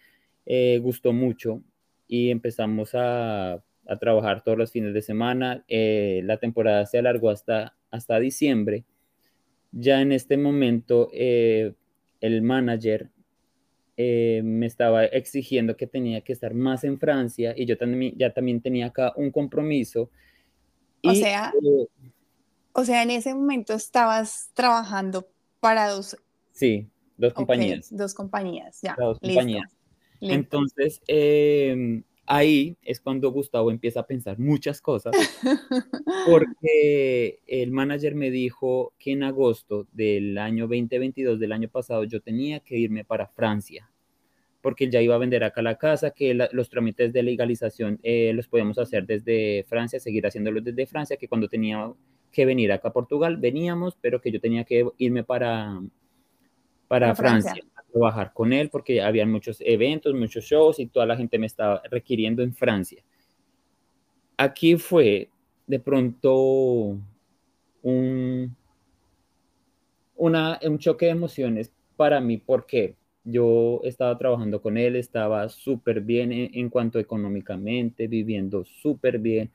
eh, 0.46 0.80
gustó 0.82 1.14
mucho 1.14 1.62
y 2.08 2.30
empezamos 2.30 2.92
a 2.96 3.64
a 3.88 3.98
trabajar 3.98 4.44
todos 4.44 4.58
los 4.58 4.72
fines 4.72 4.94
de 4.94 5.02
semana. 5.02 5.64
Eh, 5.68 6.22
la 6.24 6.38
temporada 6.38 6.86
se 6.86 6.98
alargó 6.98 7.30
hasta, 7.30 7.76
hasta 7.92 8.20
diciembre. 8.20 8.86
Ya 9.72 10.02
en 10.02 10.12
este 10.12 10.38
momento, 10.38 11.10
eh, 11.14 11.74
el 12.22 12.42
manager 12.42 13.10
eh, 13.98 14.42
me 14.44 14.66
estaba 14.66 15.06
exigiendo 15.06 15.78
que 15.78 15.88
tenía 15.88 16.22
que 16.22 16.34
estar 16.34 16.54
más 16.54 16.84
en 16.84 17.00
Francia 17.00 17.54
y 17.56 17.66
yo 17.66 17.78
también, 17.78 18.16
ya 18.18 18.34
también 18.34 18.62
tenía 18.62 18.88
acá 18.88 19.14
un 19.16 19.32
compromiso. 19.32 20.10
O 21.04 21.14
sea, 21.14 21.54
o 22.74 22.86
sea, 22.86 23.04
en 23.04 23.12
ese 23.12 23.34
momento 23.34 23.74
estabas 23.74 24.50
trabajando 24.54 25.28
para 25.60 25.90
dos. 25.90 26.18
Sí, 26.52 26.90
dos 27.18 27.34
compañías. 27.34 27.96
dos 27.96 28.14
compañías, 28.14 28.82
ya. 28.82 28.96
Dos 28.98 29.20
compañías. 29.20 29.72
Entonces, 30.20 31.02
em, 31.08 32.04
ahí 32.26 32.78
es 32.82 33.00
cuando 33.00 33.32
Gustavo 33.32 33.72
empieza 33.72 34.02
a 34.02 34.08
pensar 34.08 34.40
muchas 34.40 34.82
cosas, 34.82 35.14
porque 36.28 37.40
el 37.48 37.72
manager 37.72 38.16
me 38.16 38.32
dijo 38.32 38.94
que 38.98 39.12
en 39.12 39.24
agosto 39.24 39.88
del 39.92 40.38
año 40.38 40.68
2022, 40.68 41.40
del 41.40 41.52
año 41.52 41.70
pasado, 41.70 42.04
yo 42.04 42.22
tenía 42.22 42.60
que 42.60 42.78
irme 42.78 43.04
para 43.04 43.28
Francia, 43.28 43.90
porque 44.62 44.86
él 44.86 44.92
ya 44.92 45.02
iba 45.02 45.16
a 45.16 45.20
vender 45.20 45.44
acá 45.44 45.62
la 45.62 45.78
casa, 45.78 46.12
que 46.12 46.34
los 46.34 46.70
trámites 46.70 47.12
de 47.12 47.24
legalización 47.24 48.00
eh, 48.04 48.32
los 48.34 48.48
podíamos 48.48 48.78
hacer 48.78 49.06
desde 49.06 49.66
Francia, 49.68 50.00
seguir 50.00 50.26
haciéndolos 50.26 50.64
desde 50.64 50.86
Francia, 50.86 51.18
que 51.18 51.28
cuando 51.28 51.50
tenía 51.50 51.92
que 52.32 52.46
venir 52.46 52.72
acá 52.72 52.88
a 52.90 52.94
Portugal, 52.94 53.38
veníamos, 53.38 53.98
pero 54.00 54.22
que 54.22 54.32
yo 54.32 54.40
tenía 54.40 54.64
que 54.64 54.88
irme 54.98 55.24
para, 55.24 55.82
para 56.88 57.14
Francia 57.14 57.64
trabajar 57.94 58.34
con 58.34 58.52
él 58.52 58.70
porque 58.70 59.02
había 59.02 59.26
muchos 59.26 59.58
eventos, 59.62 60.14
muchos 60.14 60.44
shows 60.44 60.80
y 60.80 60.88
toda 60.88 61.06
la 61.06 61.16
gente 61.16 61.38
me 61.38 61.46
estaba 61.46 61.82
requiriendo 61.90 62.42
en 62.44 62.54
Francia. 62.54 63.04
Aquí 64.38 64.76
fue 64.78 65.30
de 65.68 65.80
pronto 65.80 66.98
un, 67.84 68.56
una, 70.16 70.60
un 70.64 70.80
choque 70.80 71.06
de 71.06 71.12
emociones 71.12 71.72
para 71.96 72.20
mí 72.20 72.38
porque 72.38 72.96
yo 73.24 73.80
estaba 73.84 74.18
trabajando 74.18 74.62
con 74.62 74.78
él, 74.78 74.96
estaba 74.96 75.48
súper 75.48 76.02
bien 76.02 76.32
en, 76.32 76.70
cuanto 76.70 77.00
económicamente, 77.00 78.08
viviendo 78.08 78.66
súper 78.66 79.20
bien, 79.20 79.50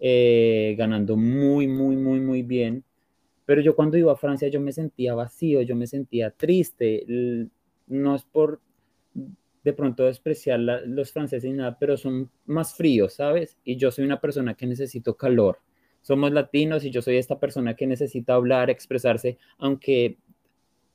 eh, 0.00 0.74
ganando 0.76 1.16
muy, 1.16 1.68
muy, 1.68 1.96
muy, 1.96 2.20
muy 2.20 2.42
bien. 2.42 2.82
Pero 3.46 3.60
yo 3.60 3.76
cuando 3.76 3.96
iba 3.98 4.12
a 4.12 4.16
Francia 4.16 4.48
yo 4.48 4.60
me 4.60 4.72
sentía 4.72 5.14
vacío, 5.14 5.62
yo 5.62 5.76
me 5.76 5.86
sentía 5.86 6.30
triste 6.30 7.04
no 7.86 8.14
es 8.14 8.24
por 8.24 8.60
de 9.64 9.72
pronto 9.72 10.04
despreciar 10.04 10.60
los 10.60 11.10
franceses 11.10 11.50
ni 11.50 11.56
nada, 11.56 11.78
pero 11.78 11.96
son 11.96 12.30
más 12.44 12.74
fríos, 12.74 13.14
¿sabes? 13.14 13.56
Y 13.64 13.76
yo 13.76 13.90
soy 13.90 14.04
una 14.04 14.20
persona 14.20 14.54
que 14.54 14.66
necesito 14.66 15.16
calor. 15.16 15.58
Somos 16.02 16.32
latinos 16.32 16.84
y 16.84 16.90
yo 16.90 17.00
soy 17.00 17.16
esta 17.16 17.40
persona 17.40 17.74
que 17.74 17.86
necesita 17.86 18.34
hablar, 18.34 18.68
expresarse, 18.68 19.38
aunque 19.56 20.18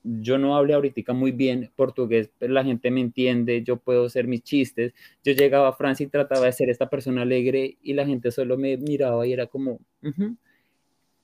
yo 0.04 0.38
no 0.38 0.56
hable 0.56 0.76
ahorita 0.76 1.14
muy 1.14 1.32
bien 1.32 1.72
portugués, 1.76 2.30
pero 2.38 2.54
la 2.54 2.64
gente 2.64 2.92
me 2.92 3.02
entiende, 3.02 3.64
yo 3.64 3.78
puedo 3.78 4.06
hacer 4.06 4.28
mis 4.28 4.44
chistes. 4.44 4.94
Yo 5.24 5.34
llegaba 5.34 5.70
a 5.70 5.74
Francia 5.74 6.06
y 6.06 6.10
trataba 6.10 6.46
de 6.46 6.52
ser 6.52 6.70
esta 6.70 6.90
persona 6.90 7.24
alegre 7.24 7.78
y 7.82 7.94
la 7.94 8.06
gente 8.06 8.30
solo 8.30 8.56
me 8.56 8.78
miraba 8.78 9.26
y 9.26 9.34
era 9.34 9.48
como, 9.48 9.80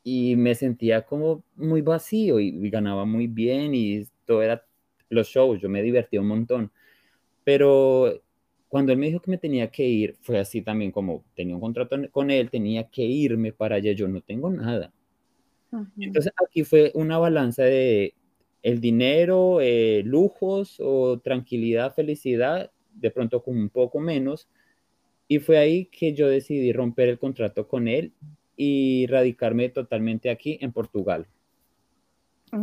y 0.03 0.36
me 0.36 0.55
sentía 0.55 1.03
como 1.03 1.43
muy 1.55 1.81
vacío 1.81 2.39
y, 2.39 2.48
y 2.48 2.69
ganaba 2.72 3.05
muy 3.05 3.27
bien 3.27 3.75
y 3.75 4.03
todo 4.25 4.41
era 4.41 4.65
los 5.10 5.28
shows, 5.28 5.62
yo 5.62 5.70
me 5.70 5.82
divertí 5.82 6.18
un 6.18 6.28
montón. 6.28 6.72
Pero 7.44 8.22
cuando 8.68 8.92
él 8.92 8.98
me 8.98 9.08
dijo 9.08 9.22
que 9.22 9.32
me 9.32 9.38
tenía 9.38 9.70
que 9.70 9.88
ir, 9.88 10.16
fue 10.22 10.40
así 10.40 10.62
también 10.62 10.92
como 10.92 11.24
tenía 11.36 11.56
un 11.56 11.62
contrato 11.62 11.98
con 12.12 12.32
él, 12.32 12.50
tenía 12.50 12.90
que 12.90 13.04
irme 13.04 13.54
para 13.54 13.76
allá, 13.76 13.94
yo 13.94 14.08
no 14.08 14.22
tengo 14.22 14.50
nada. 14.50 14.92
Entonces 16.00 16.32
aquí 16.44 16.64
fue 16.64 16.92
una 16.94 17.18
balanza 17.18 17.64
de 17.64 18.14
el 18.64 18.82
dinero, 18.82 19.62
eh, 19.62 20.02
lujos 20.04 20.78
o 20.80 21.20
tranquilidad, 21.20 21.94
felicidad, 21.94 22.72
de 22.94 23.12
pronto 23.12 23.44
con 23.44 23.58
un 23.58 23.70
poco 23.70 24.00
menos. 24.00 24.50
Y 25.28 25.40
fue 25.40 25.58
ahí 25.58 25.86
que 25.86 26.14
yo 26.14 26.28
decidí 26.28 26.72
romper 26.74 27.10
el 27.10 27.20
contrato 27.20 27.68
con 27.68 27.88
él 27.88 28.14
y 28.58 29.06
radicarme 29.08 29.70
totalmente 29.70 30.30
aquí 30.30 30.58
en 30.62 30.72
Portugal. 30.72 31.28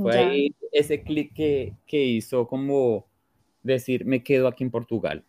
Fue 0.01 0.19
ahí 0.19 0.55
ese 0.73 1.03
clic 1.03 1.35
que, 1.35 1.75
hizo 1.91 2.47
como 2.47 3.07
decir, 3.63 4.05
me 4.05 4.23
quedo 4.23 4.49
aquí 4.49 4.65
en 4.65 4.71
Portugal. 4.71 5.25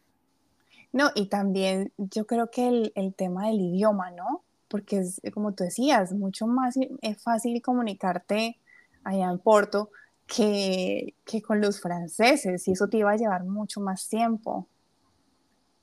No, 0.91 1.09
y 1.15 1.27
también 1.27 1.91
yo 1.97 2.25
creo 2.25 2.49
que 2.51 2.91
el, 2.95 3.15
tema 3.15 3.47
del 3.47 3.61
idioma, 3.61 4.11
¿no? 4.11 4.43
Porque 4.67 4.99
es, 4.99 5.21
como 5.33 5.53
tú 5.53 5.63
decías, 5.63 6.13
mucho 6.13 6.47
más 6.47 6.75
es 7.01 7.21
fácil 7.21 7.61
comunicarte 7.61 8.59
allá 9.03 9.29
en 9.29 9.39
Porto 9.39 9.89
que, 10.27 11.15
que 11.25 11.41
con 11.41 11.61
los 11.61 11.81
franceses 11.81 12.67
y 12.67 12.71
eso 12.71 12.87
te 12.87 12.97
iba 12.97 13.11
a 13.11 13.17
llevar 13.17 13.43
mucho 13.43 13.81
más 13.81 14.07
tiempo. 14.07 14.67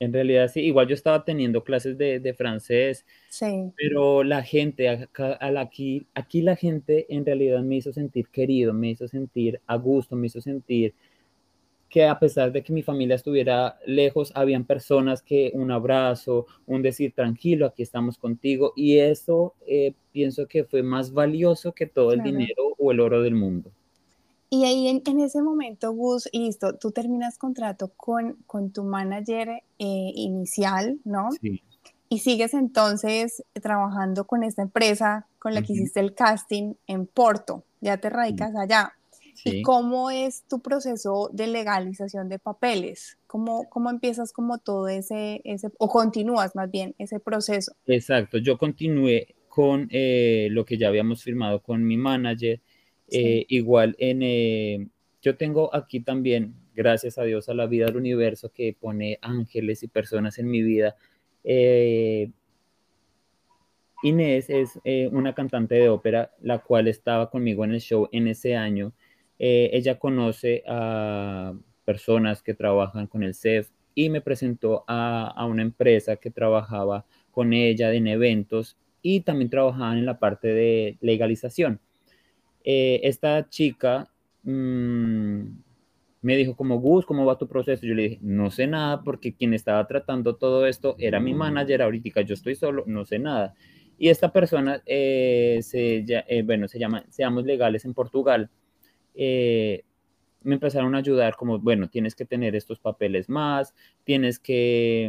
En 0.01 0.13
realidad 0.13 0.49
sí, 0.49 0.61
igual 0.61 0.87
yo 0.89 0.95
estaba 0.95 1.25
teniendo 1.25 1.63
clases 1.63 1.97
de, 1.97 2.19
de 2.19 2.35
francés, 2.35 3.05
Sí, 3.29 3.73
pero 3.75 4.23
la 4.23 4.43
gente, 4.43 4.89
acá, 4.89 5.33
al- 5.33 5.57
aquí, 5.57 6.07
aquí 6.15 6.41
la 6.41 6.55
gente 6.57 7.07
en 7.15 7.25
realidad 7.25 7.61
me 7.63 7.77
hizo 7.77 7.93
sentir 7.93 8.29
querido, 8.29 8.73
me 8.73 8.91
hizo 8.91 9.07
sentir 9.07 9.61
a 9.67 9.75
gusto, 9.77 10.15
me 10.15 10.27
hizo 10.27 10.41
sentir 10.41 10.95
que 11.89 12.05
a 12.05 12.19
pesar 12.19 12.51
de 12.51 12.63
que 12.63 12.73
mi 12.73 12.83
familia 12.83 13.15
estuviera 13.15 13.77
lejos, 13.85 14.31
habían 14.35 14.65
personas 14.65 15.21
que 15.21 15.51
un 15.53 15.71
abrazo, 15.71 16.47
un 16.65 16.81
decir 16.81 17.13
tranquilo, 17.13 17.65
aquí 17.65 17.83
estamos 17.83 18.17
contigo, 18.17 18.73
y 18.77 18.99
eso 18.99 19.55
eh, 19.67 19.93
pienso 20.11 20.47
que 20.47 20.63
fue 20.65 20.83
más 20.83 21.11
valioso 21.13 21.73
que 21.73 21.87
todo 21.87 22.13
el 22.13 22.21
dinero 22.23 22.75
o 22.77 22.91
el 22.91 22.99
oro 23.01 23.21
del 23.21 23.35
mundo. 23.35 23.71
Y 24.53 24.65
ahí 24.65 24.89
en, 24.89 25.01
en 25.05 25.21
ese 25.21 25.41
momento, 25.41 25.93
Gus, 25.93 26.27
listo, 26.33 26.77
tú 26.77 26.91
terminas 26.91 27.37
contrato 27.37 27.93
con, 27.95 28.33
con 28.45 28.71
tu 28.73 28.83
manager 28.83 29.47
eh, 29.47 29.63
inicial, 29.79 30.99
¿no? 31.05 31.29
Sí. 31.41 31.63
Y 32.09 32.19
sigues 32.19 32.53
entonces 32.53 33.45
trabajando 33.61 34.27
con 34.27 34.43
esta 34.43 34.61
empresa 34.61 35.25
con 35.39 35.53
la 35.53 35.61
que 35.61 35.71
Ujú. 35.71 35.83
hiciste 35.83 36.01
el 36.01 36.13
casting 36.13 36.73
en 36.85 37.07
Porto, 37.07 37.63
ya 37.79 37.95
te 37.97 38.09
radicas 38.09 38.53
allá. 38.57 38.91
¿Y 39.45 39.51
Sí. 39.51 39.61
cómo 39.61 40.11
es 40.11 40.43
tu 40.49 40.59
proceso 40.59 41.29
de 41.31 41.47
legalización 41.47 42.27
de 42.27 42.37
papeles? 42.37 43.17
¿Cómo, 43.27 43.69
cómo 43.69 43.89
empiezas 43.89 44.33
como 44.33 44.57
todo 44.57 44.89
ese, 44.89 45.39
ese, 45.45 45.69
o 45.79 45.87
continúas 45.87 46.57
más 46.57 46.69
bien 46.69 46.93
ese 46.97 47.21
proceso? 47.21 47.71
Exacto, 47.87 48.37
yo 48.37 48.57
continué 48.57 49.33
con 49.47 49.87
eh, 49.91 50.49
lo 50.51 50.65
que 50.65 50.77
ya 50.77 50.89
habíamos 50.89 51.23
firmado 51.23 51.61
con 51.61 51.85
mi 51.85 51.95
manager. 51.95 52.59
Eh, 53.11 53.45
igual 53.49 53.95
en, 53.99 54.21
eh, 54.23 54.87
yo 55.21 55.35
tengo 55.35 55.73
aquí 55.75 55.99
también, 55.99 56.55
gracias 56.73 57.17
a 57.17 57.23
Dios, 57.23 57.49
a 57.49 57.53
la 57.53 57.67
vida 57.67 57.85
del 57.87 57.97
universo 57.97 58.51
que 58.53 58.73
pone 58.79 59.19
ángeles 59.21 59.83
y 59.83 59.87
personas 59.89 60.39
en 60.39 60.49
mi 60.49 60.61
vida. 60.61 60.95
Eh, 61.43 62.31
Inés 64.03 64.49
es 64.49 64.79
eh, 64.83 65.09
una 65.11 65.35
cantante 65.35 65.75
de 65.75 65.89
ópera, 65.89 66.31
la 66.41 66.59
cual 66.59 66.87
estaba 66.87 67.29
conmigo 67.29 67.65
en 67.65 67.71
el 67.71 67.81
show 67.81 68.07
en 68.11 68.27
ese 68.27 68.55
año. 68.55 68.93
Ella 69.37 69.97
conoce 69.97 70.63
a 70.67 71.53
personas 71.83 72.43
que 72.43 72.53
trabajan 72.53 73.07
con 73.07 73.23
el 73.23 73.33
CEF 73.33 73.69
y 73.95 74.09
me 74.09 74.21
presentó 74.21 74.85
a, 74.87 75.27
a 75.27 75.45
una 75.45 75.63
empresa 75.63 76.15
que 76.15 76.29
trabajaba 76.29 77.05
con 77.31 77.51
ella 77.53 77.91
en 77.91 78.07
eventos 78.07 78.77
y 79.01 79.21
también 79.21 79.49
trabajaban 79.49 79.97
en 79.97 80.05
la 80.05 80.19
parte 80.19 80.47
de 80.49 80.97
legalización. 81.01 81.79
Eh, 82.63 83.01
esta 83.03 83.49
chica 83.49 84.09
mmm, 84.43 85.43
me 86.21 86.37
dijo 86.37 86.55
como, 86.55 86.79
Gus, 86.79 87.05
¿cómo 87.05 87.25
va 87.25 87.37
tu 87.37 87.47
proceso? 87.47 87.85
Yo 87.85 87.95
le 87.95 88.03
dije, 88.03 88.19
no 88.21 88.51
sé 88.51 88.67
nada 88.67 89.01
porque 89.03 89.33
quien 89.33 89.53
estaba 89.53 89.87
tratando 89.87 90.35
todo 90.35 90.67
esto 90.67 90.95
era 90.99 91.19
mi 91.19 91.33
manager, 91.33 91.81
ahorita 91.81 92.21
yo 92.21 92.35
estoy 92.35 92.55
solo, 92.55 92.83
no 92.85 93.05
sé 93.05 93.17
nada. 93.19 93.55
Y 93.97 94.09
esta 94.09 94.31
persona, 94.31 94.81
eh, 94.85 95.59
se, 95.61 96.05
eh, 96.07 96.41
bueno, 96.43 96.67
se 96.67 96.79
llama 96.79 97.05
Seamos 97.09 97.45
Legales 97.45 97.85
en 97.85 97.93
Portugal, 97.93 98.49
eh, 99.15 99.83
me 100.43 100.55
empezaron 100.55 100.95
a 100.95 100.99
ayudar 100.99 101.35
como, 101.35 101.59
bueno, 101.59 101.89
tienes 101.89 102.15
que 102.15 102.25
tener 102.25 102.55
estos 102.55 102.79
papeles 102.79 103.29
más, 103.29 103.75
tienes 104.03 104.39
que 104.39 105.07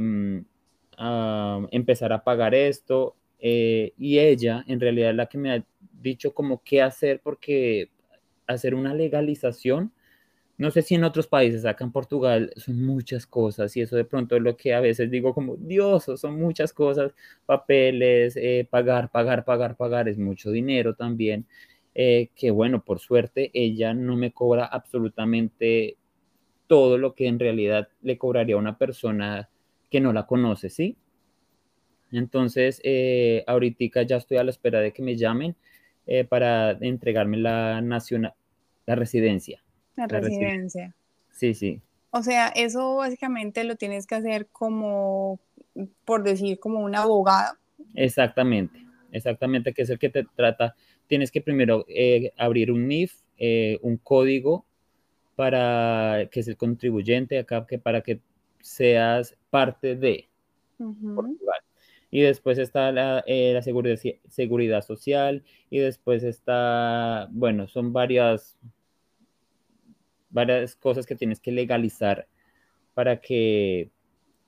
um, 0.98 1.66
empezar 1.70 2.12
a 2.12 2.22
pagar 2.24 2.54
esto. 2.54 3.16
Y 3.38 4.18
ella, 4.18 4.64
en 4.68 4.78
realidad, 4.78 5.10
es 5.10 5.16
la 5.16 5.26
que 5.26 5.38
me 5.38 5.64
dicho 6.02 6.34
como 6.34 6.62
qué 6.64 6.82
hacer, 6.82 7.20
porque 7.22 7.90
hacer 8.46 8.74
una 8.74 8.94
legalización, 8.94 9.92
no 10.58 10.70
sé 10.70 10.82
si 10.82 10.94
en 10.94 11.04
otros 11.04 11.26
países, 11.26 11.64
acá 11.64 11.84
en 11.84 11.92
Portugal, 11.92 12.52
son 12.56 12.84
muchas 12.84 13.26
cosas 13.26 13.76
y 13.76 13.80
eso 13.80 13.96
de 13.96 14.04
pronto 14.04 14.36
es 14.36 14.42
lo 14.42 14.56
que 14.56 14.74
a 14.74 14.80
veces 14.80 15.10
digo 15.10 15.34
como, 15.34 15.56
Dios, 15.56 16.04
son 16.16 16.38
muchas 16.38 16.72
cosas, 16.72 17.12
papeles, 17.46 18.36
eh, 18.36 18.66
pagar, 18.70 19.10
pagar, 19.10 19.44
pagar, 19.44 19.76
pagar, 19.76 20.08
es 20.08 20.18
mucho 20.18 20.50
dinero 20.50 20.94
también. 20.94 21.46
Eh, 21.94 22.30
que 22.34 22.50
bueno, 22.50 22.84
por 22.84 23.00
suerte 23.00 23.50
ella 23.52 23.92
no 23.92 24.16
me 24.16 24.32
cobra 24.32 24.64
absolutamente 24.64 25.98
todo 26.66 26.96
lo 26.96 27.14
que 27.14 27.26
en 27.26 27.38
realidad 27.38 27.88
le 28.00 28.16
cobraría 28.16 28.54
a 28.54 28.58
una 28.58 28.78
persona 28.78 29.50
que 29.90 30.00
no 30.00 30.12
la 30.12 30.26
conoce, 30.26 30.70
¿sí? 30.70 30.96
Entonces, 32.12 32.80
eh, 32.84 33.44
ahorita 33.46 34.02
ya 34.02 34.16
estoy 34.16 34.36
a 34.36 34.44
la 34.44 34.50
espera 34.50 34.80
de 34.80 34.92
que 34.92 35.02
me 35.02 35.16
llamen 35.16 35.56
eh, 36.06 36.24
para 36.24 36.72
entregarme 36.80 37.36
la 37.36 37.80
nacional, 37.80 38.34
la 38.86 38.94
residencia. 38.94 39.62
La, 39.96 40.06
la 40.06 40.20
residencia. 40.20 40.94
Sí, 41.30 41.54
sí. 41.54 41.80
O 42.10 42.22
sea, 42.22 42.48
eso 42.48 42.96
básicamente 42.96 43.64
lo 43.64 43.76
tienes 43.76 44.06
que 44.06 44.14
hacer 44.16 44.46
como, 44.48 45.40
por 46.04 46.22
decir, 46.22 46.58
como 46.58 46.80
un 46.80 46.94
abogado. 46.94 47.56
Exactamente, 47.94 48.78
exactamente, 49.12 49.72
que 49.72 49.82
es 49.82 49.90
el 49.90 49.98
que 49.98 50.10
te 50.10 50.24
trata. 50.36 50.74
Tienes 51.06 51.30
que 51.30 51.40
primero 51.40 51.84
eh, 51.88 52.32
abrir 52.36 52.70
un 52.70 52.86
NIF, 52.86 53.14
eh, 53.38 53.78
un 53.82 53.96
código 53.96 54.66
para 55.36 56.28
que 56.30 56.40
es 56.40 56.48
el 56.48 56.56
contribuyente 56.56 57.38
acá, 57.38 57.66
que 57.66 57.78
para 57.78 58.02
que 58.02 58.20
seas 58.60 59.36
parte 59.50 59.96
de 59.96 60.28
Uh 60.78 60.94
-huh. 61.00 61.14
Portugal. 61.14 61.60
Y 62.12 62.20
después 62.20 62.58
está 62.58 62.92
la, 62.92 63.24
eh, 63.26 63.58
seguridad, 63.62 63.98
seguridad, 64.28 64.82
social 64.82 65.42
y 65.70 65.78
después 65.78 66.22
está, 66.22 67.26
bueno, 67.32 67.66
son 67.68 67.94
varias, 67.94 68.58
varias 70.28 70.76
cosas 70.76 71.06
que 71.06 71.16
tienes 71.16 71.40
que 71.40 71.52
legalizar 71.52 72.28
para 72.92 73.22
que 73.22 73.90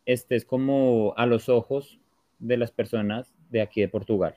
estés 0.05 0.45
como 0.45 1.15
a 1.17 1.25
los 1.25 1.49
ojos 1.49 1.99
de 2.39 2.59
las 2.59 2.71
personas 2.71 3.35
de 3.49 3.63
aquí 3.63 3.81
de 3.81 3.89
Portugal. 3.89 4.37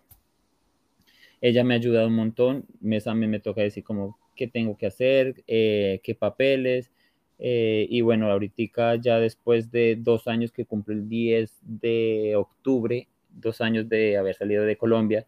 Ella 1.41 1.65
me 1.65 1.73
ha 1.73 1.77
ayudado 1.77 2.07
un 2.07 2.15
montón, 2.15 2.65
me, 2.79 2.99
a 3.05 3.13
mí 3.13 3.27
me 3.27 3.41
toca 3.41 3.61
decir 3.61 3.83
como 3.83 4.17
qué 4.37 4.47
tengo 4.47 4.77
que 4.77 4.87
hacer, 4.87 5.43
eh, 5.47 5.99
qué 6.01 6.15
papeles, 6.15 6.93
eh, 7.39 7.87
y 7.89 7.99
bueno, 8.01 8.31
ahorita 8.31 8.95
ya 8.95 9.19
después 9.19 9.69
de 9.69 9.97
dos 9.99 10.27
años 10.27 10.53
que 10.53 10.65
cumple 10.65 10.95
el 10.95 11.09
10 11.09 11.59
de 11.61 12.35
octubre, 12.37 13.07
dos 13.39 13.62
años 13.62 13.88
de 13.89 14.17
haber 14.17 14.36
salido 14.36 14.63
de 14.63 14.78
Colombia, 14.78 15.26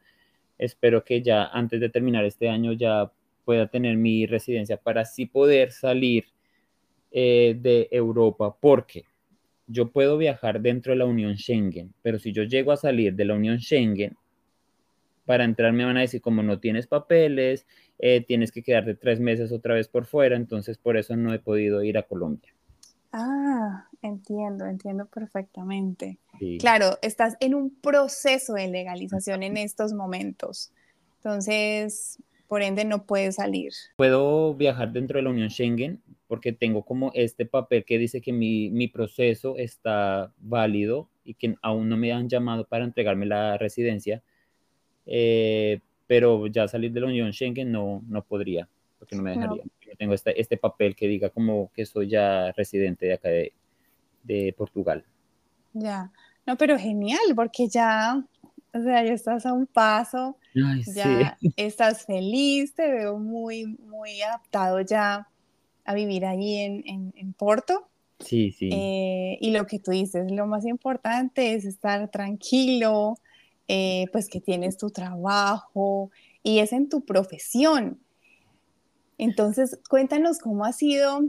espero 0.57 1.03
que 1.03 1.21
ya 1.21 1.45
antes 1.45 1.79
de 1.79 1.89
terminar 1.89 2.25
este 2.25 2.49
año 2.49 2.73
ya 2.73 3.11
pueda 3.45 3.67
tener 3.67 3.97
mi 3.97 4.25
residencia 4.25 4.77
para 4.77 5.01
así 5.01 5.25
poder 5.25 5.71
salir 5.71 6.25
eh, 7.11 7.57
de 7.59 7.87
Europa, 7.91 8.55
porque 8.59 9.05
yo 9.65 9.91
puedo 9.91 10.17
viajar 10.17 10.61
dentro 10.61 10.91
de 10.91 10.99
la 10.99 11.05
Unión 11.05 11.37
Schengen, 11.37 11.93
pero 12.01 12.19
si 12.19 12.31
yo 12.31 12.43
llego 12.43 12.71
a 12.71 12.77
salir 12.77 13.13
de 13.15 13.25
la 13.25 13.35
Unión 13.35 13.59
Schengen, 13.59 14.15
para 15.25 15.43
entrar 15.43 15.73
me 15.73 15.85
van 15.85 15.97
a 15.97 16.01
decir 16.01 16.21
como 16.21 16.41
no 16.41 16.59
tienes 16.59 16.87
papeles, 16.87 17.67
eh, 17.99 18.23
tienes 18.25 18.51
que 18.51 18.63
quedarte 18.63 18.95
tres 18.95 19.19
meses 19.19 19.51
otra 19.51 19.75
vez 19.75 19.87
por 19.87 20.05
fuera, 20.05 20.35
entonces 20.35 20.77
por 20.77 20.97
eso 20.97 21.15
no 21.15 21.33
he 21.33 21.39
podido 21.39 21.83
ir 21.83 21.97
a 21.97 22.03
Colombia. 22.03 22.51
Ah, 23.11 23.87
entiendo, 24.01 24.65
entiendo 24.65 25.05
perfectamente. 25.07 26.19
Sí. 26.39 26.57
Claro, 26.59 26.97
estás 27.01 27.35
en 27.39 27.55
un 27.55 27.75
proceso 27.81 28.53
de 28.53 28.67
legalización 28.67 29.43
en 29.43 29.57
estos 29.57 29.93
momentos, 29.93 30.71
entonces, 31.19 32.21
por 32.47 32.61
ende, 32.61 32.85
no 32.85 33.03
puedes 33.05 33.35
salir. 33.35 33.73
Puedo 33.97 34.55
viajar 34.55 34.91
dentro 34.91 35.17
de 35.17 35.23
la 35.23 35.29
Unión 35.29 35.49
Schengen 35.49 36.01
porque 36.27 36.53
tengo 36.53 36.83
como 36.83 37.11
este 37.13 37.45
papel 37.45 37.83
que 37.83 37.97
dice 37.97 38.21
que 38.21 38.31
mi, 38.31 38.69
mi 38.69 38.87
proceso 38.87 39.57
está 39.57 40.31
válido 40.37 41.09
y 41.25 41.33
que 41.33 41.55
aún 41.61 41.89
no 41.89 41.97
me 41.97 42.13
han 42.13 42.29
llamado 42.29 42.65
para 42.65 42.85
entregarme 42.85 43.25
la 43.25 43.57
residencia, 43.57 44.21
eh, 45.05 45.79
pero 46.07 46.47
ya 46.47 46.67
salir 46.67 46.91
de 46.91 47.01
la 47.01 47.07
Unión 47.07 47.33
Schengen 47.33 47.71
no, 47.71 48.03
no 48.07 48.23
podría, 48.23 48.69
porque 48.99 49.15
no 49.15 49.23
me 49.23 49.31
dejaría. 49.31 49.63
No. 49.63 49.71
Yo 49.81 49.95
tengo 49.97 50.13
este, 50.13 50.39
este 50.39 50.57
papel 50.57 50.95
que 50.95 51.07
diga 51.07 51.29
como 51.29 51.71
que 51.73 51.85
soy 51.85 52.09
ya 52.09 52.51
residente 52.51 53.07
de 53.07 53.13
acá 53.13 53.29
de, 53.29 53.53
de 54.23 54.53
Portugal. 54.57 55.05
Ya, 55.73 56.11
no, 56.45 56.57
pero 56.57 56.77
genial, 56.77 57.19
porque 57.35 57.67
ya, 57.67 58.23
o 58.73 58.79
sea, 58.79 59.03
ya 59.03 59.13
estás 59.13 59.45
a 59.45 59.53
un 59.53 59.65
paso, 59.67 60.37
Ay, 60.55 60.83
ya 60.93 61.37
sí. 61.39 61.53
estás 61.57 62.05
feliz, 62.05 62.73
te 62.75 62.91
veo 62.91 63.17
muy, 63.17 63.65
muy 63.65 64.21
adaptado 64.21 64.81
ya 64.81 65.27
a 65.85 65.93
vivir 65.93 66.25
ahí 66.25 66.57
en, 66.57 66.83
en, 66.85 67.13
en 67.15 67.33
Porto. 67.33 67.89
Sí, 68.19 68.51
sí. 68.51 68.69
Eh, 68.71 69.37
y 69.39 69.51
lo 69.51 69.65
que 69.65 69.79
tú 69.79 69.91
dices, 69.91 70.31
lo 70.31 70.45
más 70.45 70.65
importante 70.65 71.53
es 71.53 71.65
estar 71.65 72.09
tranquilo, 72.09 73.15
eh, 73.67 74.05
pues 74.11 74.27
que 74.27 74.41
tienes 74.41 74.77
tu 74.77 74.89
trabajo 74.89 76.11
y 76.43 76.59
es 76.59 76.73
en 76.73 76.89
tu 76.89 77.05
profesión. 77.05 77.99
Entonces, 79.19 79.77
cuéntanos 79.89 80.39
cómo 80.39 80.63
ha 80.63 80.71
sido 80.71 81.19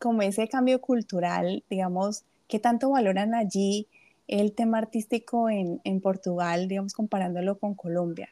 como 0.00 0.20
ese 0.22 0.48
cambio 0.48 0.80
cultural, 0.80 1.62
digamos, 1.70 2.24
qué 2.48 2.58
tanto 2.58 2.90
valoran 2.90 3.36
allí 3.36 3.86
el 4.26 4.52
tema 4.52 4.78
artístico 4.78 5.48
en, 5.48 5.80
en 5.84 6.00
Portugal, 6.00 6.66
digamos, 6.66 6.92
comparándolo 6.92 7.56
con 7.56 7.76
Colombia. 7.76 8.28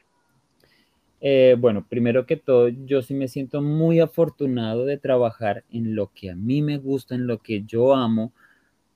Eh, 1.21 1.55
bueno, 1.57 1.87
primero 1.87 2.25
que 2.25 2.35
todo, 2.35 2.67
yo 2.67 3.01
sí 3.01 3.13
me 3.13 3.29
siento 3.29 3.61
muy 3.61 4.01
afortunado 4.01 4.83
de 4.83 4.97
trabajar 4.97 5.63
en 5.71 5.95
lo 5.95 6.11
que 6.13 6.29
a 6.29 6.35
mí 6.35 6.61
me 6.61 6.77
gusta, 6.77 7.15
en 7.15 7.25
lo 7.25 7.41
que 7.41 7.63
yo 7.63 7.95
amo. 7.95 8.33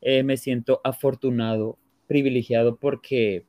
Eh, 0.02 0.24
me 0.24 0.36
siento 0.36 0.82
afortunado, 0.84 1.78
privilegiado 2.08 2.76
porque 2.76 3.46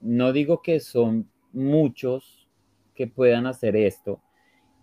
no 0.00 0.32
digo 0.32 0.60
que 0.60 0.80
son 0.80 1.30
muchos 1.52 2.48
que 2.96 3.06
puedan 3.06 3.46
hacer 3.46 3.76
esto 3.76 4.20